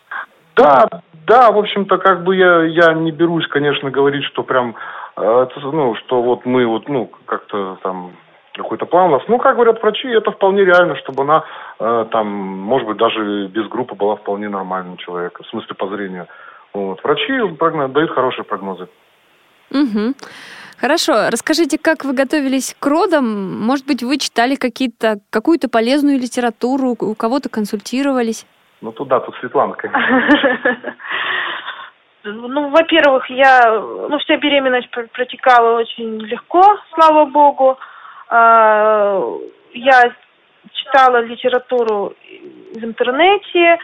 [0.54, 0.88] Да,
[1.26, 4.76] да, в общем-то, как бы я, я не берусь, конечно, говорить, что прям,
[5.22, 8.12] это, ну, что вот мы вот, ну, как-то там
[8.54, 9.22] какой-то план у нас.
[9.28, 11.44] Ну, как говорят врачи, это вполне реально, чтобы она
[11.78, 16.26] э, там, может быть, даже без группы была вполне нормальным человеком, в смысле по зрению.
[16.74, 17.02] Вот.
[17.02, 18.88] Врачи прогно- дают хорошие прогнозы.
[19.70, 20.14] Угу.
[20.78, 23.60] Хорошо, расскажите, как вы готовились к родам?
[23.60, 28.46] Может быть, вы читали какие-то, какую-то полезную литературу, у кого-то консультировались?
[28.80, 30.28] Ну, туда, тут Светлана, конечно.
[32.32, 33.62] Ну, во-первых, я,
[34.08, 36.62] ну, вся беременность пр- протекала очень легко,
[36.94, 37.78] слава богу.
[38.28, 39.22] А,
[39.72, 40.12] Я
[40.72, 42.14] читала литературу
[42.74, 43.78] в интернете,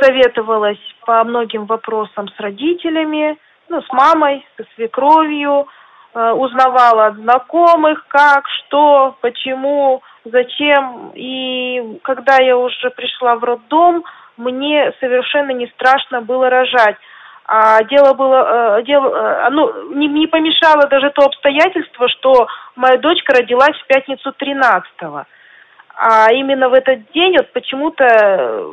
[0.00, 3.36] советовалась по многим вопросам с родителями,
[3.68, 5.66] ну, с мамой, со свекровью,
[6.14, 11.12] э, узнавала от знакомых, как, что, почему, зачем.
[11.14, 14.04] И когда я уже пришла в роддом,
[14.36, 16.96] мне совершенно не страшно было рожать.
[17.50, 22.98] А дело было, э, дело, э, ну, не, не помешало даже то обстоятельство, что моя
[22.98, 25.24] дочка родилась в пятницу 13-го.
[25.96, 28.66] А именно в этот день вот почему-то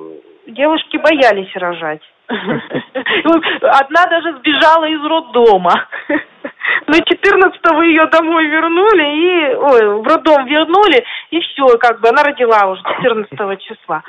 [0.47, 2.01] девушки боялись рожать.
[2.27, 5.87] Одна даже сбежала из роддома.
[6.87, 12.23] Но 14-го ее домой вернули, и, ой, в роддом вернули, и все, как бы она
[12.23, 14.03] родила уже 14 числа.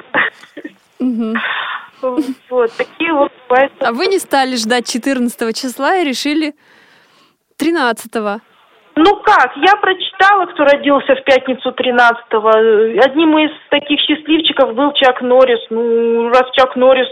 [2.00, 3.72] Вот, такие вот бывают.
[3.80, 6.54] А вы не стали ждать 14 числа и решили
[7.58, 8.40] 13-го?
[8.98, 12.48] Ну как, я прочитала, кто родился в пятницу 13-го.
[13.04, 15.60] Одним из таких счастливчиков был Чак Норрис.
[15.68, 17.08] Ну, раз Чак Норрис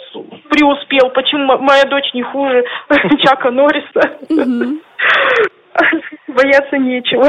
[0.49, 2.65] преуспел, почему моя дочь не хуже
[3.19, 4.19] Чака Норриса?
[6.29, 7.29] Бояться нечего.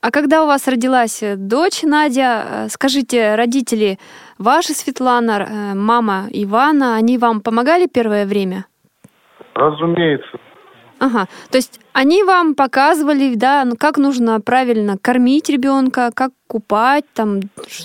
[0.00, 3.98] А когда у вас родилась дочь Надя, э, скажите, родители
[4.38, 8.66] ваши, Светлана, э, мама Ивана, они вам помогали первое время?
[9.54, 10.38] Разумеется.
[11.00, 17.04] Ага, то есть они вам показывали, да, ну как нужно правильно кормить ребенка, как купать,
[17.14, 17.40] там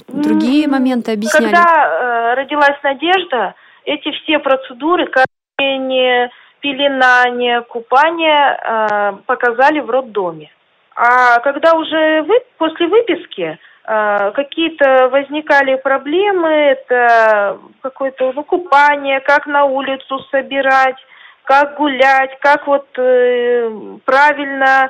[0.08, 1.46] другие моменты объясняли.
[1.46, 3.56] Когда э, родилась Надежда,
[3.86, 6.32] эти все процедуры, кормление,
[6.64, 10.50] пеленание, купание э, показали в роддоме.
[10.96, 19.46] А когда уже вы, после выписки э, какие-то возникали проблемы, это какое-то ну, купание, как
[19.46, 20.96] на улицу собирать,
[21.44, 24.90] как гулять, как вот э, правильно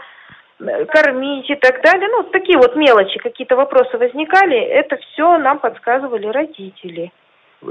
[0.59, 2.07] э, кормить и так далее.
[2.07, 7.12] Ну, такие вот мелочи, какие-то вопросы возникали, это все нам подсказывали родители.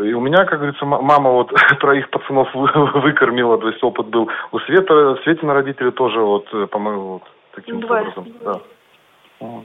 [0.00, 4.28] И у меня, как говорится, мама вот троих пацанов выкормила, то есть опыт был.
[4.52, 7.22] У Света, Светина родители тоже вот, э, по-моему, вот
[7.55, 8.09] таким Бывает.
[8.16, 8.35] образом.
[8.42, 8.61] Да.
[9.40, 9.64] Вот.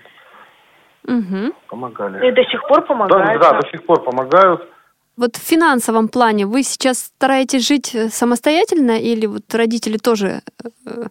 [1.05, 1.53] Угу.
[1.69, 2.27] Помогали.
[2.27, 3.41] И до сих пор помогают.
[3.41, 4.67] Да, да, до сих пор помогают.
[5.15, 10.41] Вот в финансовом плане вы сейчас стараетесь жить э, самостоятельно или вот родители тоже
[10.85, 11.07] э,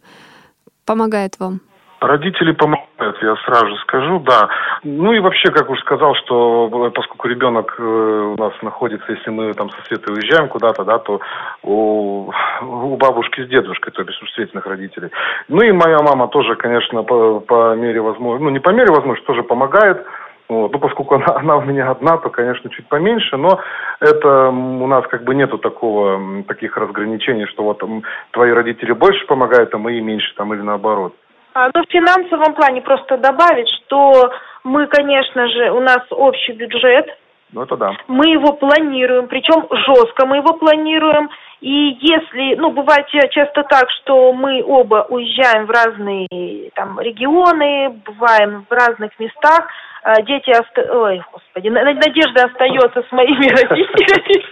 [0.84, 1.60] помогают вам?
[2.00, 4.48] Родители помогают, я сразу же скажу, да.
[4.84, 9.54] Ну и вообще, как уже сказал, что э, поскольку ребенок у нас находится, если мы
[9.54, 11.20] там со Светой уезжаем куда-то, да, то
[11.62, 12.30] у,
[12.62, 15.10] у бабушки с дедушкой, то бишь у Светиных родителей.
[15.48, 19.26] Ну и моя мама тоже, конечно, по, по мере возможности, ну не по мере возможности,
[19.26, 20.04] тоже помогает.
[20.48, 20.72] Вот.
[20.72, 23.60] Ну, поскольку она, она у меня одна, то, конечно, чуть поменьше, но
[24.00, 29.26] это у нас как бы нету такого, таких разграничений, что вот там, твои родители больше
[29.26, 31.14] помогают, а мои меньше, там, или наоборот.
[31.56, 34.30] А, ну, в финансовом плане просто добавить, что
[34.62, 37.06] мы, конечно же, у нас общий бюджет,
[37.52, 37.96] ну, это да.
[38.08, 41.30] Мы его планируем, причем жестко мы его планируем.
[41.60, 48.66] И если, ну, бывает часто так, что мы оба уезжаем в разные там регионы, бываем
[48.68, 49.68] в разных местах,
[50.02, 50.92] а, дети, оста...
[50.92, 54.44] ой, господи, Надежда остается с моими родителями.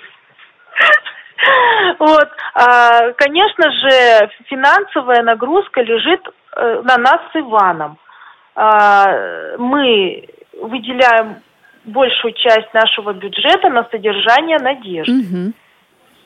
[1.98, 7.98] Вот, а, конечно же, финансовая нагрузка лежит на нас с Иваном.
[8.54, 10.28] А, мы
[10.60, 11.42] выделяем
[11.84, 15.52] большую часть нашего бюджета на содержание Надежды.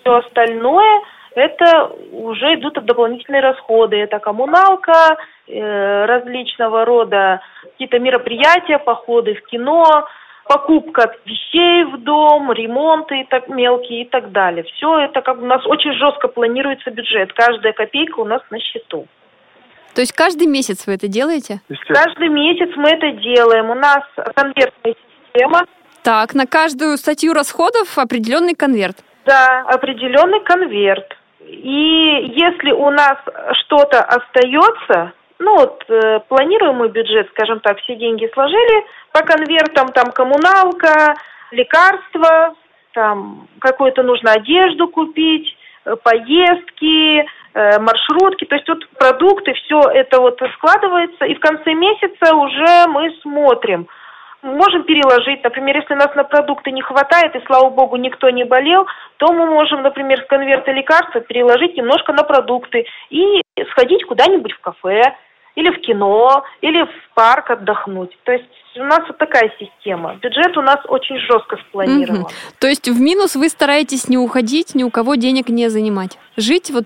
[0.01, 1.03] Все остальное
[1.35, 3.97] это уже идут дополнительные расходы.
[3.97, 9.85] Это коммуналка, э, различного рода какие-то мероприятия, походы в кино,
[10.45, 14.65] покупка вещей в дом, ремонты и так мелкие и так далее.
[14.65, 17.33] Все это как у нас очень жестко планируется бюджет.
[17.33, 19.07] Каждая копейка у нас на счету.
[19.95, 21.61] То есть каждый месяц вы это делаете?
[21.89, 23.71] Каждый месяц мы это делаем.
[23.71, 24.95] У нас конвертная
[25.33, 25.67] система.
[26.03, 28.99] Так, на каждую статью расходов определенный конверт.
[29.27, 31.17] Да, определенный конверт.
[31.41, 33.17] И если у нас
[33.61, 40.13] что-то остается, ну вот э, планируемый бюджет, скажем так, все деньги сложили по конвертам, там
[40.13, 41.15] коммуналка,
[41.51, 42.55] лекарства,
[42.93, 47.27] там какую-то нужно одежду купить, э, поездки,
[47.81, 53.11] маршрутки, то есть вот продукты, все это вот складывается, и в конце месяца уже мы
[53.23, 53.89] смотрим–
[54.43, 55.43] можем переложить.
[55.43, 59.47] Например, если нас на продукты не хватает, и, слава богу, никто не болел, то мы
[59.47, 65.15] можем, например, с конверта лекарства переложить немножко на продукты и сходить куда-нибудь в кафе,
[65.55, 68.17] или в кино, или в парк отдохнуть.
[68.23, 68.45] То есть
[68.77, 70.15] у нас вот такая система.
[70.23, 72.21] Бюджет у нас очень жестко спланирован.
[72.21, 72.31] Угу.
[72.61, 76.17] То есть в минус вы стараетесь не уходить, ни у кого денег не занимать.
[76.37, 76.85] Жить вот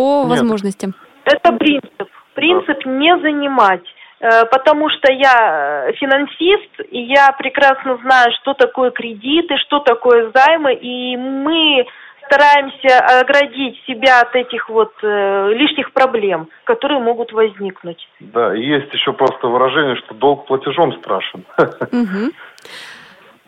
[0.00, 0.30] по Нет.
[0.30, 0.94] возможностям.
[1.24, 2.08] Это принцип.
[2.34, 3.84] Принцип не занимать.
[4.20, 10.30] Э, потому что я э, финансист, и я прекрасно знаю, что такое кредиты, что такое
[10.34, 11.86] займы, и мы
[12.26, 18.08] стараемся оградить себя от этих вот э, лишних проблем, которые могут возникнуть.
[18.20, 21.44] Да, и есть еще просто выражение, что долг платежом страшен.
[21.58, 22.32] Угу.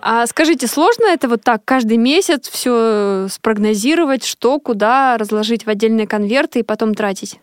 [0.05, 6.09] А скажите, сложно это вот так каждый месяц все спрогнозировать, что, куда разложить в отдельные
[6.09, 7.39] конверты и потом тратить?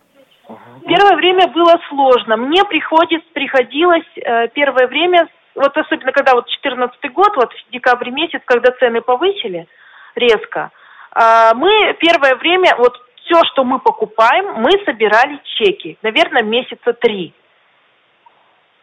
[0.86, 2.36] Первое время было сложно.
[2.36, 8.12] Мне приходит, приходилось э, первое время, вот особенно когда вот 14 год, вот в декабре
[8.12, 9.66] месяц, когда цены повысили
[10.14, 10.70] резко,
[11.14, 12.92] э, мы первое время, вот
[13.24, 17.32] все, что мы покупаем, мы собирали чеки, наверное, месяца три.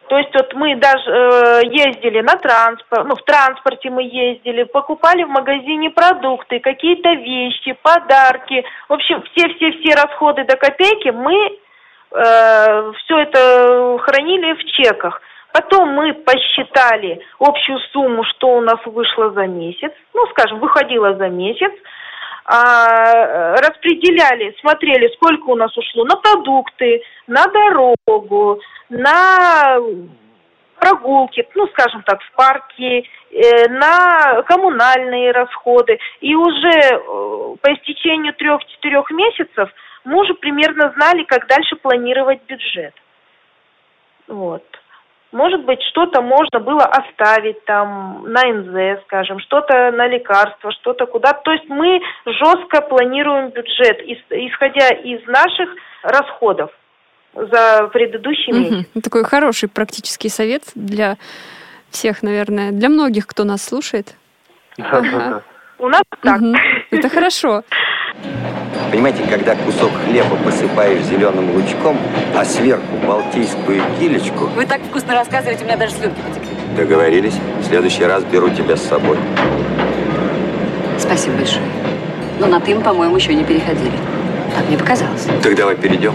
[0.08, 5.22] То есть вот мы даже э, ездили на транспорт, ну в транспорте мы ездили, покупали
[5.22, 8.64] в магазине продукты, какие-то вещи, подарки.
[8.88, 11.34] В общем, все-все-все расходы до копейки мы
[12.10, 15.20] э, все это хранили в чеках.
[15.52, 21.28] Потом мы посчитали общую сумму, что у нас вышло за месяц, ну, скажем, выходило за
[21.28, 21.72] месяц,
[22.50, 28.58] а, распределяли, смотрели, сколько у нас ушло на продукты, на дорогу,
[28.88, 29.78] на
[30.78, 35.98] прогулки, ну, скажем так, в парке, э, на коммунальные расходы.
[36.22, 36.96] И уже э,
[37.60, 39.68] по истечению трех-четырех месяцев
[40.04, 42.94] мы уже примерно знали, как дальше планировать бюджет.
[44.26, 44.64] Вот.
[45.30, 51.30] Может быть, что-то можно было оставить там на НЗ, скажем, что-то на лекарства, что-то куда.
[51.32, 51.40] -то.
[51.44, 55.68] то есть мы жестко планируем бюджет, исходя из наших
[56.02, 56.70] расходов
[57.34, 58.60] за предыдущий угу.
[58.60, 58.86] месяц.
[59.04, 61.16] Такой хороший практический совет для
[61.90, 64.14] всех, наверное, для многих, кто нас слушает.
[64.78, 65.42] Ага.
[65.78, 66.40] У нас так.
[66.40, 66.54] Угу.
[66.90, 67.62] Это хорошо.
[68.90, 71.98] Понимаете, когда кусок хлеба посыпаешь зеленым лучком,
[72.34, 74.46] а сверху балтийскую килечку...
[74.56, 76.48] Вы так вкусно рассказываете, у меня даже слюнки потекли.
[76.76, 77.34] Договорились.
[77.60, 79.18] В следующий раз беру тебя с собой.
[80.98, 81.64] Спасибо большое.
[82.40, 83.92] Но на «ты» по-моему, еще не переходили.
[84.56, 85.26] Так мне показалось.
[85.42, 86.14] Так давай перейдем.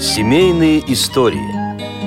[0.00, 1.58] Семейные истории.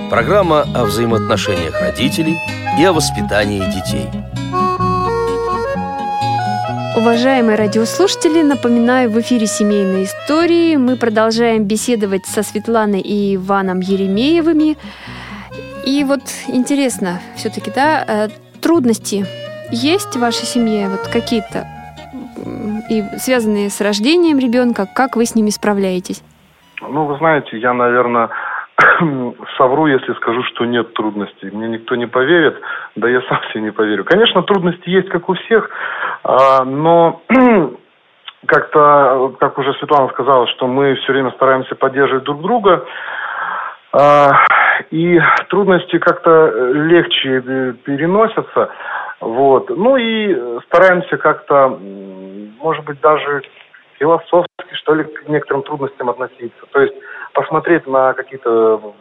[0.10, 2.38] Программа о взаимоотношениях родителей
[2.80, 4.08] и о воспитании детей.
[6.94, 14.76] Уважаемые радиослушатели, напоминаю, в эфире «Семейные истории» мы продолжаем беседовать со Светланой и Иваном Еремеевыми.
[15.86, 18.28] И вот интересно, все-таки, да, э,
[18.62, 19.26] трудности
[19.72, 21.66] есть в вашей семье, вот какие-то,
[22.90, 26.22] и связанные с рождением ребенка, как вы с ними справляетесь?
[26.82, 28.30] Ну, вы знаете, я, наверное,
[29.58, 31.50] совру, если скажу, что нет трудностей.
[31.52, 32.60] Мне никто не поверит,
[32.96, 34.04] да я сам себе не поверю.
[34.06, 35.70] Конечно, трудности есть, как у всех,
[36.24, 37.22] а, но
[38.46, 42.86] как-то, как уже Светлана сказала, что мы все время стараемся поддерживать друг друга,
[43.94, 44.46] а,
[44.90, 47.42] и трудности как-то легче
[47.84, 48.70] переносятся,
[49.20, 49.70] вот.
[49.70, 51.78] Ну и стараемся как-то,
[52.60, 53.42] может быть, даже
[54.00, 56.66] философски, что ли, к некоторым трудностям относиться.
[56.72, 56.96] То есть
[57.34, 58.94] посмотреть на какие-то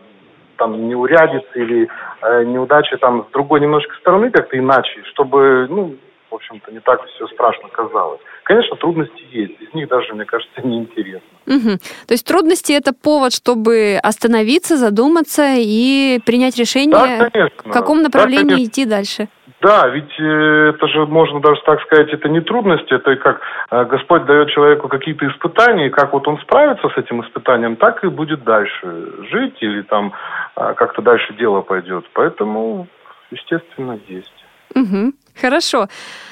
[0.56, 1.88] там неурядицы или
[2.22, 5.96] э, неудачи там с другой немножко стороны как-то иначе, чтобы, ну,
[6.30, 8.20] в общем-то, не так все страшно казалось.
[8.44, 11.28] Конечно, трудности есть, из них даже, мне кажется, неинтересно.
[11.46, 11.78] Угу.
[12.06, 17.70] То есть трудности это повод, чтобы остановиться, задуматься и принять решение, да, конечно.
[17.70, 19.28] в каком направлении да, идти дальше.
[19.60, 23.84] Да, ведь э, это же, можно даже так сказать, это не трудности, это как э,
[23.84, 28.08] Господь дает человеку какие-то испытания, и как вот он справится с этим испытанием, так и
[28.08, 30.14] будет дальше жить или там
[30.56, 32.06] э, как-то дальше дело пойдет.
[32.14, 32.88] Поэтому,
[33.30, 34.32] естественно, есть.
[34.74, 35.12] Угу.
[35.38, 35.88] Хорошо.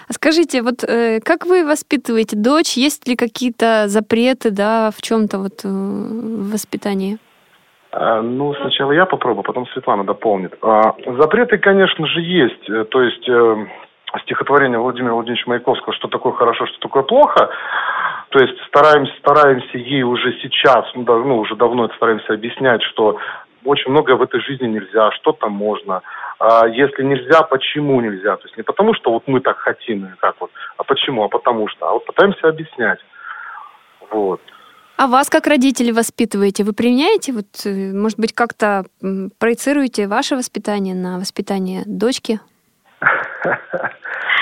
[0.08, 2.78] А скажите, вот э, как вы воспитываете дочь?
[2.78, 7.18] Есть ли какие-то запреты, да, в чем-то вот э, в воспитании?
[8.00, 10.54] А, ну, сначала я попробую, потом Светлана дополнит.
[10.62, 12.70] А, запреты, конечно же, есть.
[12.70, 13.66] Э, то есть э,
[14.22, 17.50] стихотворение Владимира Владимировича Маяковского «Что такое хорошо, что такое плохо».
[18.28, 22.82] То есть стараемся, стараемся ей уже сейчас, ну, да, ну уже давно это стараемся объяснять,
[22.84, 23.18] что
[23.64, 26.02] очень многое в этой жизни нельзя, что-то можно.
[26.38, 28.36] А если нельзя, почему нельзя?
[28.36, 31.66] То есть не потому, что вот мы так хотим, как вот, а почему, а потому
[31.66, 31.88] что.
[31.88, 33.00] А вот пытаемся объяснять.
[34.12, 34.40] Вот.
[34.98, 36.64] А вас как родители воспитываете?
[36.64, 38.82] Вы применяете, вот, э, может быть, как-то
[39.38, 42.40] проецируете ваше воспитание на воспитание дочки?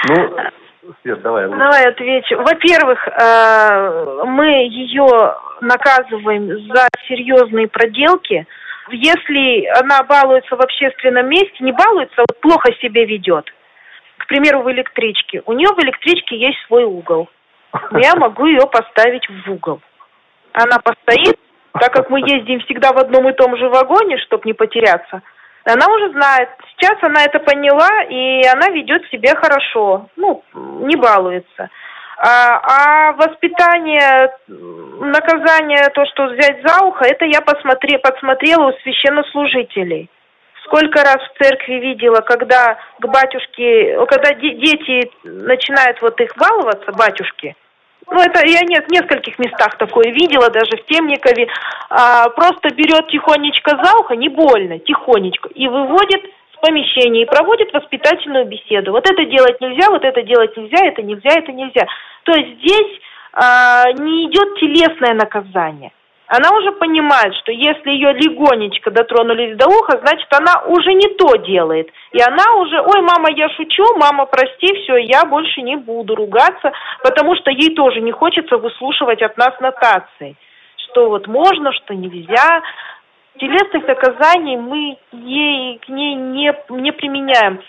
[0.09, 1.49] Ну, Свет, давай.
[1.49, 2.37] Давай отвечу.
[2.37, 8.47] Во-первых, э, мы ее наказываем за серьезные проделки.
[8.91, 13.47] Если она балуется в общественном месте, не балуется, а плохо себя ведет.
[14.19, 15.43] К примеру, в электричке.
[15.47, 17.29] У нее в электричке есть свой угол.
[17.93, 19.81] Я могу ее поставить в угол
[20.57, 21.39] она постоит,
[21.79, 25.21] так как мы ездим всегда в одном и том же вагоне, чтобы не потеряться,
[25.65, 26.49] она уже знает.
[26.71, 31.69] Сейчас она это поняла, и она ведет себя хорошо, ну, не балуется.
[32.19, 40.09] А, а воспитание, наказание, то, что взять за ухо, это я посмотре, подсмотрела у священнослужителей.
[40.65, 47.55] Сколько раз в церкви видела, когда к батюшке, когда дети начинают вот их баловаться, батюшки,
[48.11, 51.49] ну, это я нет, в нескольких местах такое видела, даже в Темникове.
[51.91, 56.23] А, просто берет тихонечко за ухо, не больно, тихонечко, и выводит
[56.55, 58.93] с помещения, и проводит воспитательную беседу.
[58.93, 61.87] Вот это делать нельзя, вот это делать нельзя, это нельзя, это нельзя.
[62.23, 63.01] То есть здесь
[63.33, 65.91] а, не идет телесное наказание
[66.29, 71.37] она уже понимает, что если ее легонечко дотронулись до уха, значит, она уже не то
[71.37, 71.89] делает.
[72.13, 76.73] И она уже, ой, мама, я шучу, мама, прости, все, я больше не буду ругаться,
[77.05, 80.35] потому что ей тоже не хочется выслушивать от нас нотации,
[80.89, 82.63] что вот можно, что нельзя.
[83.39, 87.61] Телесных наказаний мы ей, к ней не, не применяем.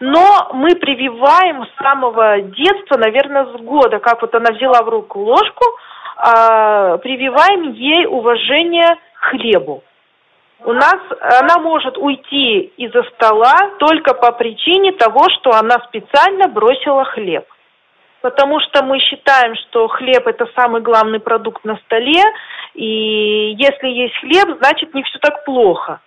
[0.00, 5.20] Но мы прививаем с самого детства, наверное, с года, как вот она взяла в руку
[5.20, 5.64] ложку–
[6.16, 9.82] э, прививаем ей уважение к хлебу.
[10.64, 17.04] У нас она может уйти из-за стола только по причине того, что она специально бросила
[17.04, 17.46] хлеб.
[18.22, 22.22] Потому что мы считаем, что хлеб это самый главный продукт на столе,
[22.74, 26.00] и если есть хлеб, значит не все так плохо.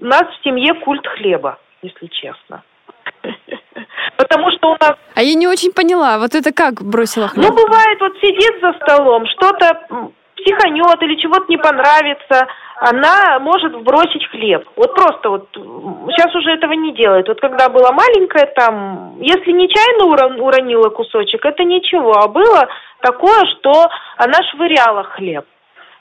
[0.00, 2.62] У нас в семье культ хлеба, если честно.
[4.16, 4.94] Потому что у нас...
[5.14, 7.44] А я не очень поняла, вот это как бросила хлеб?
[7.48, 14.26] Ну, бывает, вот сидит за столом, что-то психанет или чего-то не понравится, она может бросить
[14.30, 14.68] хлеб.
[14.76, 17.28] Вот просто вот, сейчас уже этого не делает.
[17.28, 22.14] Вот когда была маленькая, там, если нечаянно уронила кусочек, это ничего.
[22.14, 22.68] А было
[23.00, 25.46] такое, что она швыряла хлеб.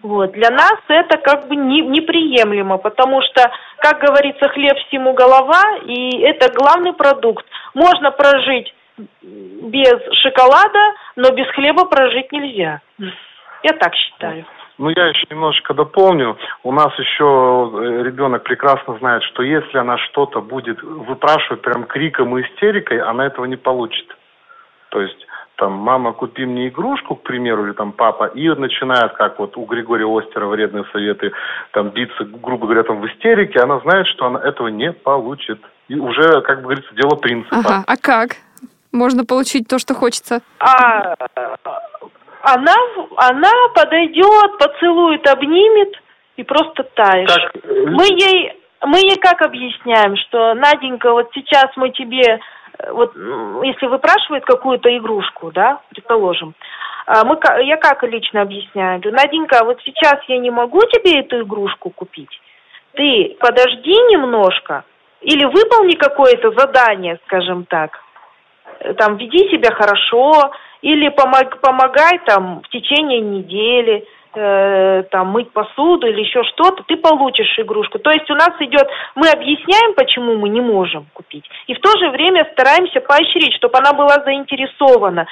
[0.03, 0.33] Вот.
[0.33, 6.19] Для нас это как бы не, неприемлемо, потому что, как говорится, хлеб всему голова, и
[6.19, 7.45] это главный продукт.
[7.73, 8.73] Можно прожить
[9.21, 12.81] без шоколада, но без хлеба прожить нельзя.
[13.63, 14.45] Я так считаю.
[14.77, 16.37] Ну, я еще немножечко дополню.
[16.63, 22.37] У нас еще э, ребенок прекрасно знает, что если она что-то будет выпрашивать прям криком
[22.37, 24.07] и истерикой, она этого не получит.
[24.89, 25.22] То есть
[25.57, 29.65] там, мама, купи мне игрушку, к примеру, или там папа, и начинает, как вот у
[29.65, 31.31] Григория Остера вредные советы,
[31.71, 35.61] там биться, грубо говоря, там в истерике, она знает, что она этого не получит.
[35.87, 37.57] И уже, как бы говорится, дело принципа.
[37.57, 38.37] Ага, а как?
[38.91, 40.41] Можно получить то, что хочется?
[40.59, 41.15] А,
[42.41, 42.75] она,
[43.17, 45.93] она подойдет, поцелует, обнимет
[46.37, 47.29] и просто таешь.
[47.29, 47.63] Как?
[47.63, 48.53] Мы ей,
[48.85, 52.39] мы ей как объясняем, что Наденька, вот сейчас мы тебе
[52.91, 53.15] вот
[53.63, 56.53] если выпрашивает какую-то игрушку, да, предположим,
[57.05, 61.89] а мы, я как лично объясняю, Наденька, вот сейчас я не могу тебе эту игрушку
[61.89, 62.39] купить,
[62.93, 64.83] ты подожди немножко
[65.21, 67.99] или выполни какое-то задание, скажем так,
[68.97, 70.51] там веди себя хорошо
[70.81, 74.05] или помог, помогай там в течение недели,
[74.35, 77.99] э, там мыть посуду или еще что-то, ты получишь игрушку.
[77.99, 81.91] То есть у нас идет, мы объясняем, почему мы не можем купить, и в то
[81.99, 85.25] же время стараемся поощрить, чтобы она была заинтересована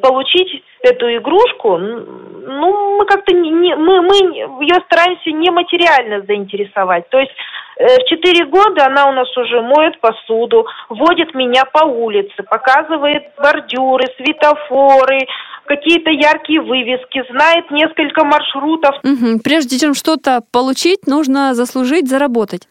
[0.00, 1.78] получить эту игрушку.
[1.78, 4.16] Ну, мы как-то не, мы, мы
[4.62, 7.08] ее стараемся не материально заинтересовать.
[7.08, 7.32] То есть
[7.78, 13.24] э, в четыре года она у нас уже моет посуду, водит меня по улице, показывает
[13.38, 15.20] бордюры, светофоры,
[15.64, 18.96] какие-то яркие вывески, знает несколько маршрутов.
[19.02, 19.40] Угу.
[19.42, 22.68] Прежде чем что-то получить, нужно заслужить, заработать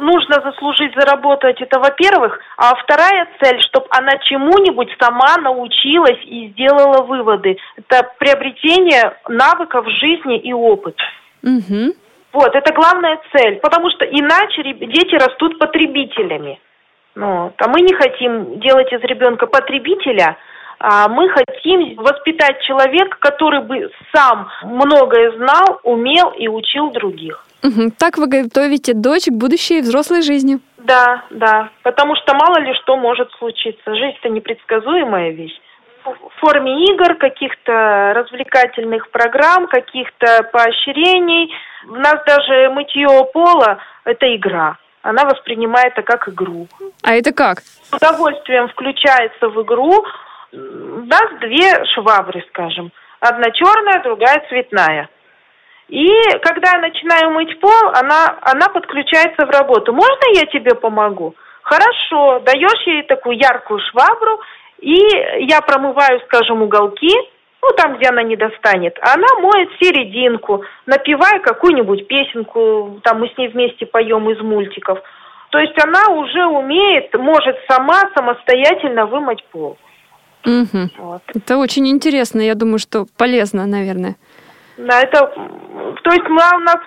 [0.00, 2.38] нужно заслужить, заработать, это во-первых.
[2.56, 7.56] А вторая цель, чтобы она чему-нибудь сама научилась и сделала выводы.
[7.76, 10.96] Это приобретение навыков жизни и опыт.
[11.42, 11.94] Угу.
[12.32, 13.56] Вот, это главная цель.
[13.60, 16.60] Потому что иначе дети растут потребителями.
[17.14, 20.36] Ну, а мы не хотим делать из ребенка потребителя,
[20.78, 27.44] а мы хотим воспитать человека, который бы сам многое знал, умел и учил других.
[27.62, 27.92] Угу.
[27.98, 30.58] Так вы готовите дочь к будущей взрослой жизни.
[30.78, 31.70] Да, да.
[31.82, 33.94] Потому что мало ли что может случиться.
[33.94, 35.58] Жизнь-то непредсказуемая вещь.
[36.04, 41.52] В форме игр, каких-то развлекательных программ, каких-то поощрений.
[41.86, 44.78] У нас даже мытье пола– это игра.
[45.02, 46.68] Она воспринимает это как игру.
[47.02, 47.60] А это как?
[47.60, 50.04] С удовольствием включается в игру,
[50.52, 52.90] у нас две швабры, скажем.
[53.20, 55.08] Одна черная, другая цветная.
[55.90, 56.08] И
[56.42, 59.92] когда я начинаю мыть пол, она, она подключается в работу.
[59.92, 61.34] Можно я тебе помогу?
[61.62, 64.40] Хорошо, даешь ей такую яркую швабру,
[64.80, 64.94] и
[65.46, 67.12] я промываю, скажем, уголки,
[67.60, 68.98] ну, там, где она не достанет.
[69.02, 75.00] Она моет серединку, напевая какую-нибудь песенку, там мы с ней вместе поем из мультиков.
[75.50, 79.76] То есть она уже умеет, может сама самостоятельно вымыть пол.
[80.46, 80.88] Угу.
[80.98, 81.22] Вот.
[81.34, 84.16] Это очень интересно, я думаю, что полезно, наверное.
[84.86, 85.26] Да, это,
[86.02, 86.78] то есть мы, у нас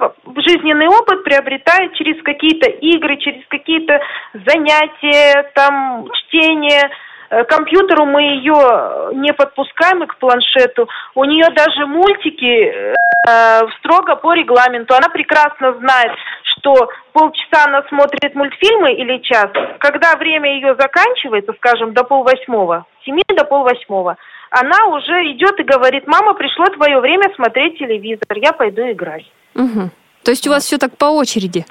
[0.48, 4.00] жизненный опыт приобретает через какие-то игры, через какие-то
[4.34, 6.90] занятия, там, чтение,
[7.34, 10.88] Э, компьютеру мы ее не подпускаем и к планшету.
[11.16, 14.94] У нее даже мультики э, строго по регламенту.
[14.94, 16.12] Она прекрасно знает,
[16.44, 19.50] что полчаса она смотрит мультфильмы или час.
[19.80, 24.18] Когда время ее заканчивается, скажем, до полвосьмого, с семи до полвосьмого,
[24.54, 29.26] она уже идет и говорит, мама, пришло твое время смотреть телевизор, я пойду играть.
[29.56, 29.90] Угу.
[30.24, 31.66] То есть у вас все так по очереди?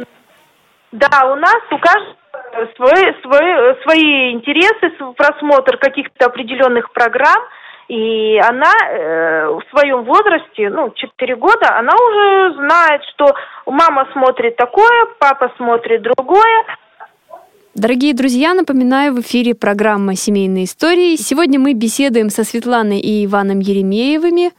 [0.90, 2.16] Да, у нас у каждого
[2.76, 7.42] свои, свои, свои интересы, просмотр каких-то определенных программ,
[7.86, 13.32] и она э, в своем возрасте, ну, 4 года, она уже знает, что
[13.66, 16.64] мама смотрит такое, папа смотрит другое.
[17.74, 21.16] Дорогие друзья, напоминаю, в эфире программа «Семейные истории».
[21.16, 24.50] Сегодня мы беседуем со Светланой и Иваном Еремеевыми.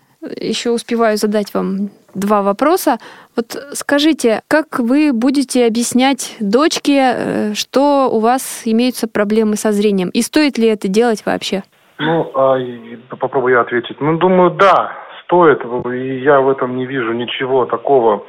[0.42, 2.98] Еще успеваю задать вам два вопроса.
[3.36, 10.10] Вот скажите, как вы будете объяснять дочке, э, что у вас имеются проблемы со зрением?
[10.10, 11.62] И стоит ли это делать вообще?
[12.00, 12.58] Ну, а,
[13.20, 14.02] попробую я ответить.
[14.02, 14.92] Ну, думаю, да,
[15.26, 15.60] стоит.
[15.94, 18.24] И я в этом не вижу ничего такого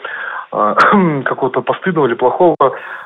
[1.25, 2.57] какого-то постыдного или плохого.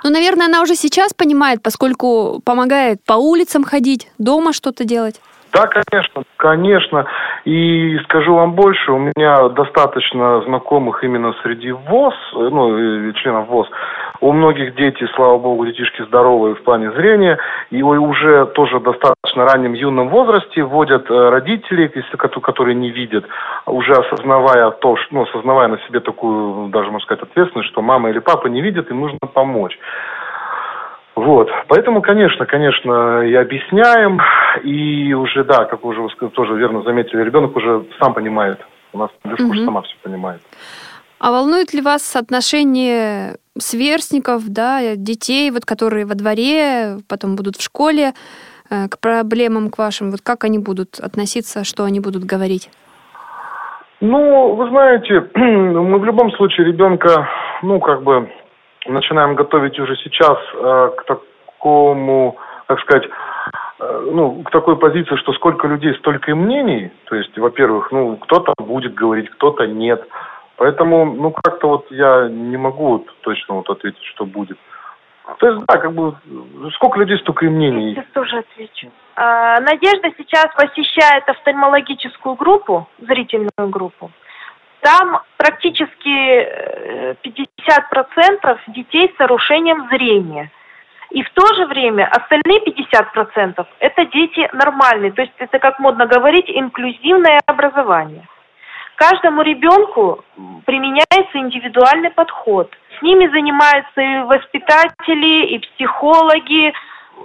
[0.05, 5.21] Ну, наверное, она уже сейчас понимает, поскольку помогает по улицам ходить, дома что-то делать.
[5.53, 7.07] Да, конечно, конечно.
[7.45, 13.69] И скажу вам больше, у меня достаточно знакомых именно среди ВОЗ, ну, членов ВОЗ.
[14.21, 17.39] У многих дети, слава богу, детишки здоровые в плане зрения,
[17.71, 21.89] и уже тоже достаточно раннем юном возрасте вводят э, родителей,
[22.43, 23.25] которые не видят,
[23.67, 28.19] уже осознавая то, ну, осознавая на себе такую, даже можно сказать, ответственность, что мама или
[28.19, 29.79] папа не видят, им нужно помочь.
[31.19, 34.21] Вот, поэтому, конечно, конечно, и объясняем,
[34.63, 38.61] и уже, да, как вы уже тоже верно заметили, ребенок уже сам понимает.
[38.93, 39.51] У нас девушка угу.
[39.51, 40.41] уже сама все понимает.
[41.19, 47.65] А волнует ли вас отношение сверстников, да, детей, вот, которые во дворе, потом будут в
[47.65, 48.13] школе,
[48.71, 50.13] э, к проблемам к вашим?
[50.13, 52.71] Вот как они будут относиться, что они будут говорить?
[54.01, 57.29] Ну, вы знаете, мы в любом случае ребенка,
[57.63, 58.31] ну, как бы
[58.89, 62.37] начинаем готовить уже сейчас э, к такому,
[62.67, 63.09] как сказать,
[63.81, 66.91] э, ну, к такой позиции, что сколько людей, столько и мнений.
[67.05, 70.07] То есть, во-первых, ну, кто-то будет говорить, кто-то нет.
[70.57, 74.59] Поэтому, ну, как-то вот я не могу вот точно вот ответить, что будет.
[75.39, 76.17] То есть, да, как бы,
[76.75, 77.93] сколько людей, столько и мнений.
[77.93, 78.91] Я тоже отвечу.
[79.15, 84.11] А, Надежда сейчас посещает офтальмологическую группу, зрительную группу.
[84.81, 90.51] Там практически 50% э, детей с нарушением зрения.
[91.11, 95.13] И в то же время остальные 50% это дети нормальные.
[95.13, 98.27] То есть это, как модно говорить, инклюзивное образование.
[98.97, 100.25] Каждому ребенку
[100.67, 102.71] применяется индивидуальный подход.
[102.99, 106.73] С ними занимаются и воспитатели, и психологи.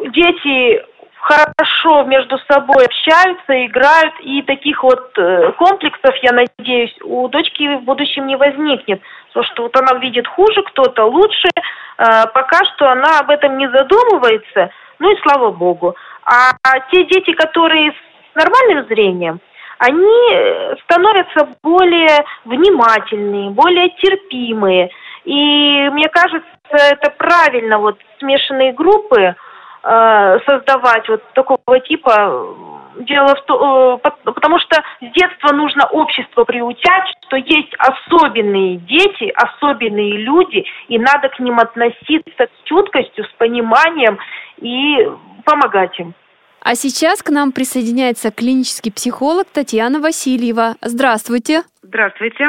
[0.09, 0.85] Дети
[1.23, 7.83] хорошо между собой общаются, играют, и таких вот э, комплексов, я надеюсь, у дочки в
[7.83, 9.01] будущем не возникнет.
[9.27, 13.69] Потому что вот она видит хуже, кто-то лучше, э, пока что она об этом не
[13.69, 14.69] задумывается,
[14.99, 15.95] ну и слава богу.
[16.25, 16.51] А
[16.91, 19.39] те дети, которые с нормальным зрением,
[19.79, 24.89] они э, становятся более внимательные, более терпимые.
[25.23, 29.35] И мне кажется, это правильно, вот смешанные группы,
[29.83, 32.71] создавать вот такого типа.
[32.95, 39.33] Дело в том, э, потому что с детства нужно общество приучать, что есть особенные дети,
[39.33, 44.19] особенные люди, и надо к ним относиться с чуткостью, с пониманием
[44.57, 45.09] и
[45.43, 46.13] помогать им.
[46.61, 50.75] А сейчас к нам присоединяется клинический психолог Татьяна Васильева.
[50.81, 51.63] Здравствуйте.
[51.81, 52.47] Здравствуйте.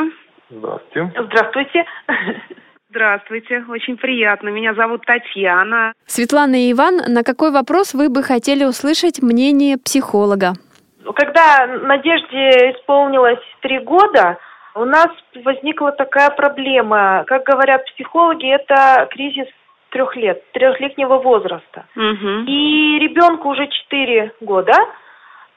[0.50, 1.12] Здравствуйте.
[1.18, 1.84] Здравствуйте.
[2.94, 4.50] Здравствуйте, очень приятно.
[4.50, 5.94] Меня зовут Татьяна.
[6.06, 10.52] Светлана и Иван, на какой вопрос вы бы хотели услышать мнение психолога?
[11.16, 14.38] Когда Надежде исполнилось три года,
[14.76, 15.08] у нас
[15.44, 17.24] возникла такая проблема.
[17.26, 19.48] Как говорят психологи, это кризис
[19.90, 21.86] трех лет, трехлетнего возраста.
[21.96, 22.44] Угу.
[22.46, 24.76] И ребенку уже четыре года.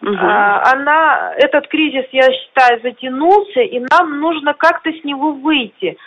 [0.02, 0.18] Угу.
[0.20, 6.00] А, она, этот кризис, я считаю, затянулся, и нам нужно как-то с него выйти.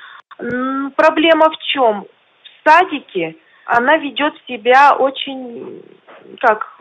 [0.96, 2.04] Проблема в чем?
[2.04, 3.36] В садике
[3.66, 5.82] она ведет себя очень,
[6.40, 6.80] как...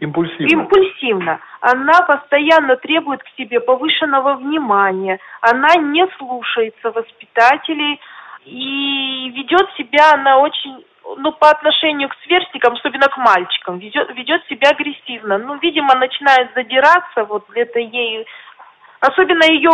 [0.00, 0.46] Импульсивно.
[0.50, 1.40] Импульсивно.
[1.60, 5.18] Она постоянно требует к себе повышенного внимания.
[5.40, 8.00] Она не слушается воспитателей
[8.44, 10.84] и ведет себя она очень
[11.16, 15.38] ну, по отношению к сверстникам, особенно к мальчикам, ведет, ведет себя агрессивно.
[15.38, 18.26] Ну, видимо, начинает задираться, вот это ей...
[19.04, 19.70] Особенно ее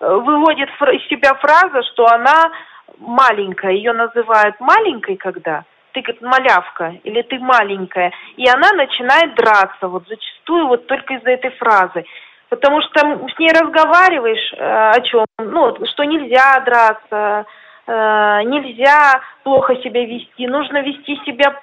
[0.00, 2.50] э, выводит из себя фраза, что она
[2.98, 9.86] маленькая, ее называют маленькой, когда ты как малявка или ты маленькая, и она начинает драться,
[9.86, 12.04] вот зачастую вот только из-за этой фразы.
[12.48, 15.24] Потому что с ней разговариваешь э, о чем?
[15.38, 17.46] Ну, что нельзя драться,
[17.86, 21.60] э, нельзя плохо себя вести, нужно вести себя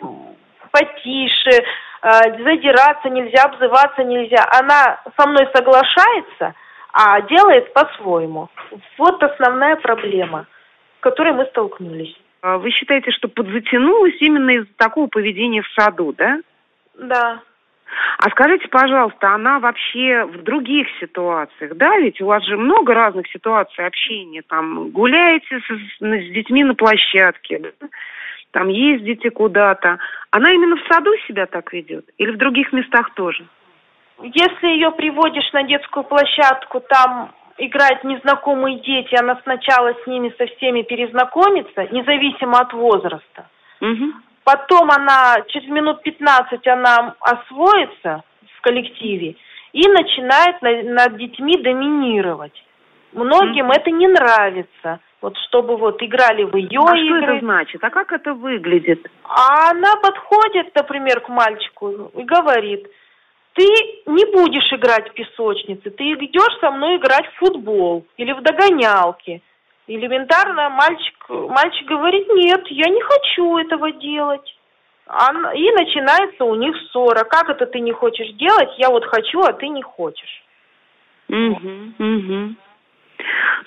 [0.71, 4.47] потише, э, задираться нельзя, обзываться нельзя.
[4.59, 6.55] Она со мной соглашается,
[6.93, 8.49] а делает по-своему.
[8.97, 10.47] Вот основная проблема,
[10.97, 12.15] с которой мы столкнулись.
[12.41, 16.39] А вы считаете, что подзатянулась именно из-за такого поведения в саду, да?
[16.95, 17.41] Да.
[18.19, 23.27] А скажите, пожалуйста, она вообще в других ситуациях, да, ведь у вас же много разных
[23.31, 27.87] ситуаций общения, там гуляете с, с детьми на площадке, да?
[28.51, 29.97] там ездите куда-то.
[30.31, 33.45] Она именно в саду себя так ведет или в других местах тоже?
[34.21, 40.45] Если ее приводишь на детскую площадку, там играют незнакомые дети, она сначала с ними со
[40.47, 43.47] всеми перезнакомится, независимо от возраста.
[43.81, 44.13] Угу.
[44.43, 48.23] Потом она, через минут 15 она освоится
[48.57, 49.35] в коллективе
[49.73, 52.63] и начинает на, над детьми доминировать.
[53.13, 54.99] Многим mm это не нравится.
[55.21, 57.21] Вот чтобы вот играли в ее а игры.
[57.21, 57.83] что это значит?
[57.83, 59.05] А как это выглядит?
[59.25, 62.87] А она подходит, например, к мальчику и говорит,
[63.59, 63.65] ты
[64.05, 69.41] не будешь играть в песочнице, ты идешь со мной играть в футбол или в догонялки.
[69.87, 74.55] Элементарно мальчик, мальчик говорит, нет, я не хочу этого делать.
[75.09, 77.25] И начинается у них ссора.
[77.25, 78.69] Как это ты не хочешь делать?
[78.77, 80.43] Я вот хочу, а ты не хочешь.
[81.27, 82.55] Угу, угу.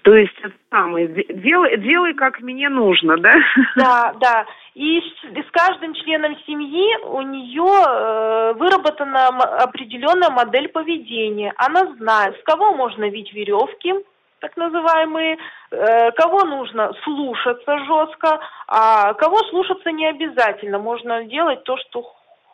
[0.02, 0.34] То есть
[0.70, 3.34] самое, делай, делай, как мне нужно, да?
[3.76, 4.46] Да, да.
[4.74, 11.52] И с, с каждым членом семьи у нее э, выработана определенная модель поведения.
[11.56, 13.94] Она знает, с кого можно вить веревки,
[14.40, 15.38] так называемые,
[15.70, 20.78] э, кого нужно слушаться жестко, а кого слушаться не обязательно.
[20.78, 22.02] Можно делать то, что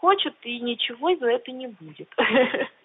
[0.01, 2.09] хочет, и ничего за это не будет.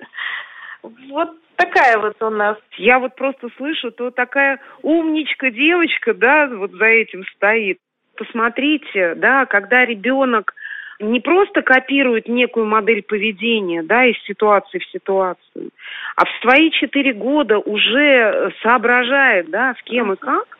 [0.83, 2.57] Вот такая вот у нас.
[2.77, 7.79] Я вот просто слышу, то такая умничка девочка, да, вот за этим стоит.
[8.15, 10.53] Посмотрите, да, когда ребенок
[10.99, 15.71] не просто копирует некую модель поведения, да, из ситуации в ситуацию,
[16.15, 20.57] а в свои четыре года уже соображает, да, с кем и как,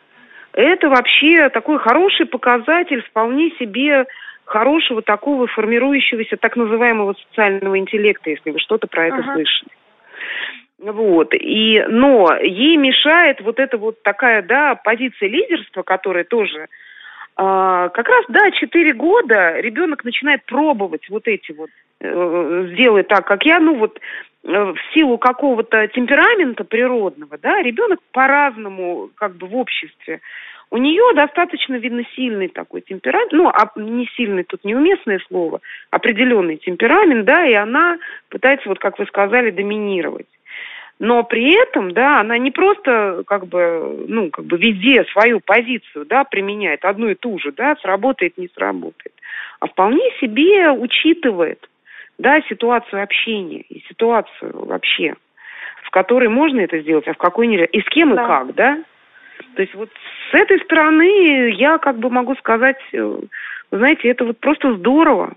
[0.52, 4.06] это вообще такой хороший показатель вполне себе
[4.44, 9.34] хорошего такого формирующегося так называемого социального интеллекта, если вы что-то про это uh-huh.
[9.34, 9.70] слышали.
[10.78, 11.32] Вот.
[11.34, 16.68] И, но ей мешает вот эта вот такая, да, позиция лидерства, которая тоже
[17.36, 21.70] а, как раз, да, 4 года ребенок начинает пробовать вот эти вот,
[22.00, 23.98] э, сделать так, как я, ну вот,
[24.44, 30.20] э, в силу какого-то темперамента природного, да, ребенок по-разному как бы в обществе.
[30.74, 35.60] У нее достаточно, видно, сильный такой темперамент, ну, а не сильный, тут неуместное слово,
[35.92, 37.96] определенный темперамент, да, и она
[38.28, 40.26] пытается, вот как вы сказали, доминировать.
[40.98, 46.06] Но при этом, да, она не просто как бы, ну, как бы везде свою позицию,
[46.06, 49.14] да, применяет одну и ту же, да, сработает, не сработает,
[49.60, 51.70] а вполне себе учитывает,
[52.18, 55.14] да, ситуацию общения и ситуацию вообще,
[55.84, 58.24] в которой можно это сделать, а в какой нельзя, и с кем да.
[58.24, 58.84] и как, да.
[59.54, 59.90] То есть вот
[60.30, 63.18] с этой стороны я как бы могу сказать, э,
[63.70, 65.34] знаете, это вот просто здорово.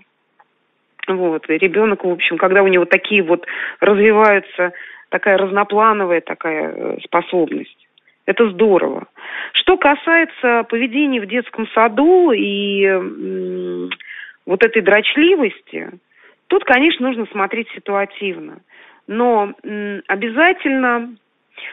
[1.06, 3.46] Вот, и ребенок, в общем, когда у него такие вот
[3.80, 4.72] развиваются
[5.08, 7.88] такая разноплановая такая э, способность.
[8.26, 9.06] Это здорово.
[9.54, 12.86] Что касается поведения в детском саду и
[14.44, 15.88] вот этой дрочливости,
[16.48, 18.58] тут, конечно, нужно смотреть ситуативно.
[19.06, 19.54] Но
[20.08, 21.16] обязательно,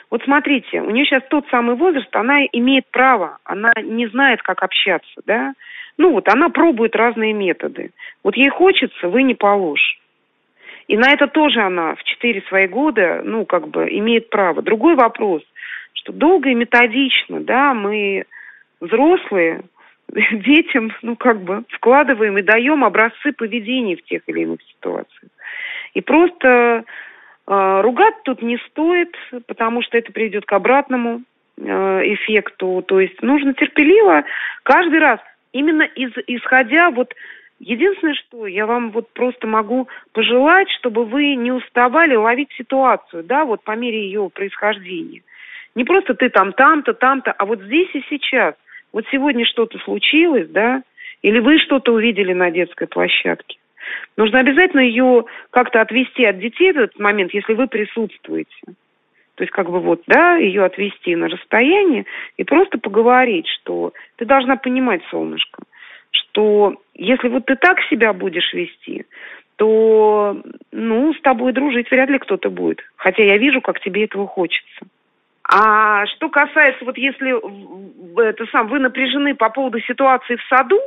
[0.10, 4.64] вот смотрите, у нее сейчас тот самый возраст, она имеет право, она не знает, как
[4.64, 5.54] общаться, да.
[5.98, 7.92] Ну вот, она пробует разные методы.
[8.24, 10.00] Вот ей хочется, вы не положь.
[10.88, 14.62] И на это тоже она в четыре свои года, ну, как бы, имеет право.
[14.62, 15.42] Другой вопрос,
[15.94, 18.26] что долго и методично, да, мы
[18.82, 19.62] взрослые,
[20.32, 25.32] детям, ну, как бы, вкладываем и даем образцы поведения в тех или иных ситуациях.
[25.94, 26.84] И просто
[27.48, 29.16] ругать тут не стоит,
[29.48, 31.22] потому что это приведет к обратному
[31.58, 32.84] э, эффекту.
[32.88, 34.24] То есть нужно терпеливо
[34.64, 35.20] каждый раз,
[35.52, 37.14] именно из, исходя вот
[37.60, 43.46] Единственное, что я вам вот просто могу пожелать, чтобы вы не уставали ловить ситуацию, да,
[43.46, 45.22] вот по мере ее происхождения.
[45.74, 48.56] Не просто ты там там-то, там-то, а вот здесь и сейчас.
[48.92, 50.84] Вот сегодня что-то случилось, да,
[51.22, 53.58] Или вы что-то увидели на детской площадке.
[54.18, 58.56] Нужно обязательно ее как-то отвести от детей в этот момент, если вы присутствуете.
[59.36, 62.06] То есть как бы вот, да, ее отвести на расстояние
[62.38, 65.64] и просто поговорить, что ты должна понимать, солнышко,
[66.12, 69.06] что если вот ты так себя будешь вести,
[69.58, 72.82] то, ну, с тобой дружить вряд ли кто-то будет.
[72.96, 74.86] Хотя я вижу, как тебе этого хочется.
[75.48, 77.36] А что касается, вот если
[78.22, 80.80] это сам, вы напряжены по поводу ситуации в саду,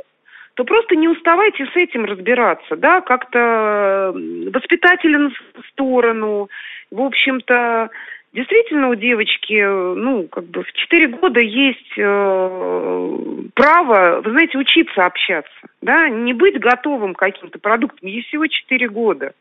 [0.59, 6.49] то просто не уставайте с этим разбираться, да, как-то воспитателен в сторону,
[6.91, 7.89] в общем-то,
[8.31, 13.17] Действительно, у девочки, ну, как бы в 4 года есть э,
[13.55, 15.49] право, вы знаете, учиться общаться,
[15.81, 18.07] да, не быть готовым к каким-то продуктам.
[18.07, 19.33] Ей всего 4 года.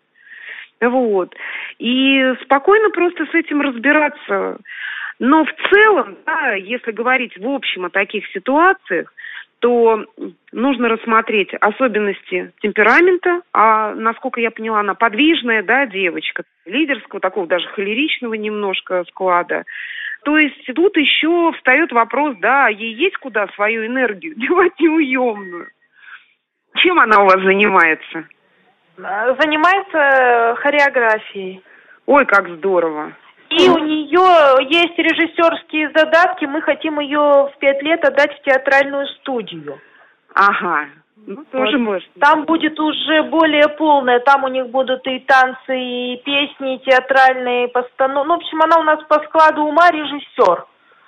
[0.80, 1.34] Вот.
[1.78, 4.56] И спокойно просто с этим разбираться.
[5.18, 9.12] Но в целом, да, если говорить в общем о таких ситуациях,
[9.60, 10.04] то
[10.52, 17.66] нужно рассмотреть особенности темперамента, а насколько я поняла, она подвижная, да, девочка, лидерского, такого даже
[17.68, 19.64] холеричного немножко склада.
[20.24, 25.68] То есть тут еще встает вопрос, да, ей есть куда свою энергию девать неуемную.
[26.76, 28.24] Чем она у вас занимается?
[28.96, 31.62] Занимается хореографией.
[32.06, 33.12] Ой, как здорово.
[33.50, 36.44] И у нее есть режиссерские задатки.
[36.44, 39.80] Мы хотим ее в пять лет отдать в театральную студию.
[40.34, 40.86] Ага.
[41.26, 41.84] Ну, тоже вот.
[41.84, 42.08] можно.
[42.20, 44.20] Там будет уже более полная.
[44.20, 48.28] Там у них будут и танцы, и песни, и театральные постановки.
[48.28, 50.64] Ну, в общем, она у нас по складу ума режиссер.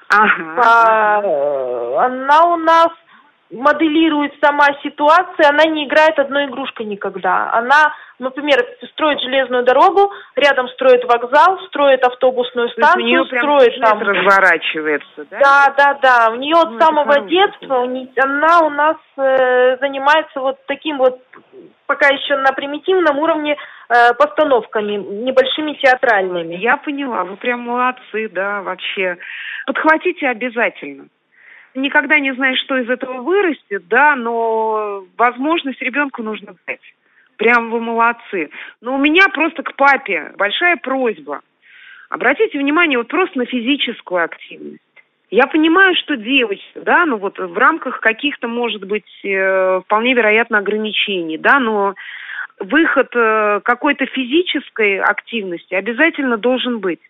[0.08, 0.62] Ага.
[0.64, 2.90] А, она у нас
[3.50, 7.52] моделирует сама ситуация, она не играет одной игрушкой никогда.
[7.52, 14.00] Она, например, строит железную дорогу, рядом строит вокзал, строит автобусную станцию, у нее строит там
[14.00, 15.40] разворачивается, да?
[15.40, 16.32] Да, да, да.
[16.32, 20.98] У нее ну, от самого детства у нее, она у нас э, занимается вот таким
[20.98, 21.20] вот
[21.86, 23.56] пока еще на примитивном уровне
[23.88, 26.54] э, постановками небольшими театральными.
[26.54, 29.18] Я поняла, вы прям молодцы, да, вообще.
[29.66, 31.08] Подхватите обязательно
[31.74, 36.80] никогда не знаешь, что из этого вырастет, да, но возможность ребенку нужно дать.
[37.36, 38.50] Прям вы молодцы.
[38.80, 41.40] Но у меня просто к папе большая просьба.
[42.10, 44.82] Обратите внимание вот просто на физическую активность.
[45.30, 50.58] Я понимаю, что девочка, да, ну вот в рамках каких-то, может быть, э, вполне вероятно
[50.58, 51.94] ограничений, да, но
[52.58, 57.00] выход э, какой-то физической активности обязательно должен быть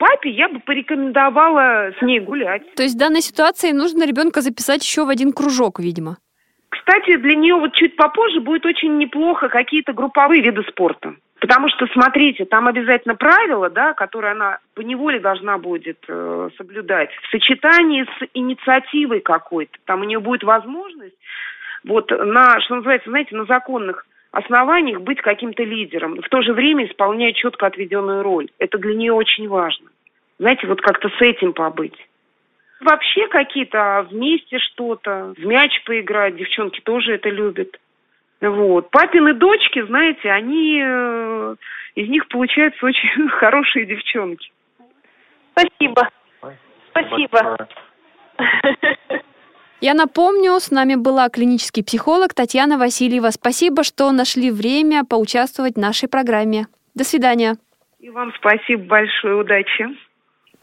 [0.00, 2.74] папе я бы порекомендовала с ней гулять.
[2.74, 6.16] То есть в данной ситуации нужно ребенка записать еще в один кружок, видимо.
[6.70, 11.14] Кстати, для нее вот чуть попозже будет очень неплохо какие-то групповые виды спорта.
[11.40, 17.10] Потому что, смотрите, там обязательно правила, да, которые она по неволе должна будет э, соблюдать,
[17.22, 19.76] в сочетании с инициативой какой-то.
[19.86, 21.16] Там у нее будет возможность
[21.84, 26.86] вот на, что называется, знаете, на законных основаниях быть каким-то лидером, в то же время
[26.86, 28.48] исполняя четко отведенную роль.
[28.58, 29.88] Это для нее очень важно.
[30.38, 31.96] Знаете, вот как-то с этим побыть.
[32.80, 37.78] Вообще какие-то а вместе что-то, в мяч поиграть, девчонки тоже это любят.
[38.40, 38.90] Вот.
[38.90, 41.56] Папины дочки, знаете, они, э,
[41.94, 44.50] из них получаются очень хорошие девчонки.
[45.52, 46.08] Спасибо.
[46.90, 47.68] Спасибо.
[49.80, 53.30] Я напомню, с нами была клинический психолог Татьяна Васильева.
[53.30, 56.66] Спасибо, что нашли время поучаствовать в нашей программе.
[56.94, 57.56] До свидания.
[57.98, 59.86] И вам спасибо большое, удачи.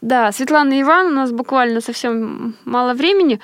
[0.00, 3.40] Да, Светлана Иван, у нас буквально совсем мало времени.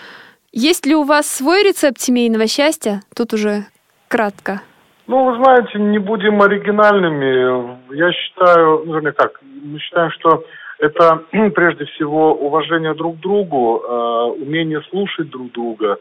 [0.53, 3.01] Есть ли у вас свой рецепт семейного счастья?
[3.17, 3.65] Тут уже
[4.07, 4.61] кратко.
[5.09, 7.97] Ну, вы знаете, не будем оригинальными.
[7.97, 10.45] Я считаю, ну, как, мы считаем, что
[10.85, 11.23] это
[11.55, 15.99] прежде всего уважение друг к другу, э, умение слушать друг друга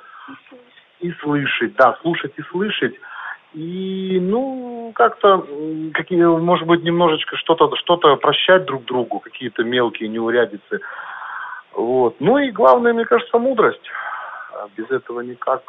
[0.99, 2.93] и слышать, да, слушать и слышать.
[3.53, 5.45] И, ну, как-то,
[5.93, 10.79] какие, может быть, немножечко что-то что прощать друг другу, какие-то мелкие неурядицы.
[11.73, 12.15] Вот.
[12.19, 13.91] Ну и главное, мне кажется, мудрость.
[14.53, 15.61] А без этого никак.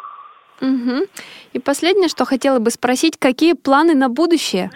[0.61, 1.07] Угу.
[1.53, 4.71] И последнее, что хотела бы спросить, какие планы на будущее?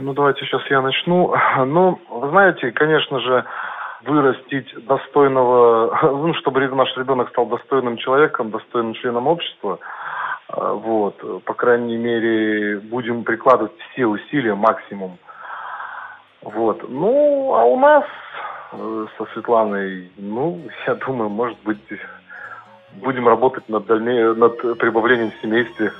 [0.00, 1.34] Ну, давайте сейчас я начну.
[1.66, 3.44] Ну, вы знаете, конечно же,
[4.04, 9.78] вырастить достойного, ну, чтобы наш ребенок стал достойным человеком, достойным членом общества,
[10.48, 15.18] э, вот, по крайней мере, будем прикладывать все усилия, максимум.
[16.42, 16.88] Вот.
[16.88, 18.04] Ну, а у нас
[18.72, 21.78] э, со Светланой, ну, я думаю, может быть,
[22.94, 25.92] будем работать над, дальнее, над прибавлением в семействе.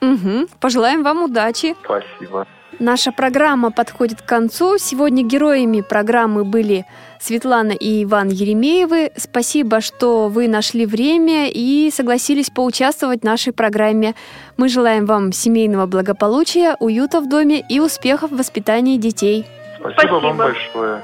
[0.00, 0.48] Угу.
[0.60, 1.76] Пожелаем вам удачи.
[1.84, 2.46] Спасибо.
[2.78, 4.78] Наша программа подходит к концу.
[4.78, 6.84] Сегодня героями программы были
[7.20, 9.12] Светлана и Иван Еремеевы.
[9.16, 14.14] Спасибо, что вы нашли время и согласились поучаствовать в нашей программе.
[14.56, 19.46] Мы желаем вам семейного благополучия, уюта в доме и успехов в воспитании детей.
[19.78, 20.14] Спасибо, Спасибо.
[20.20, 21.02] вам большое.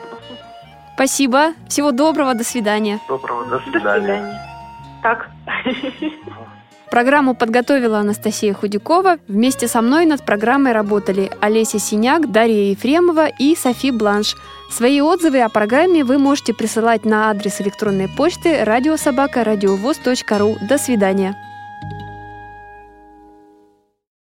[0.95, 1.53] Спасибо.
[1.69, 2.35] Всего доброго.
[2.35, 2.99] До свидания.
[3.09, 4.01] Доброго, до До свидания.
[4.01, 4.41] свидания.
[5.03, 5.29] Так.
[6.91, 9.19] Программу подготовила Анастасия Худякова.
[9.29, 14.37] Вместе со мной над программой работали Олеся Синяк, Дарья Ефремова и Софи Бланш.
[14.71, 20.57] Свои отзывы о программе вы можете присылать на адрес электронной почты радиособака радиовоз.ру.
[20.69, 21.37] До свидания.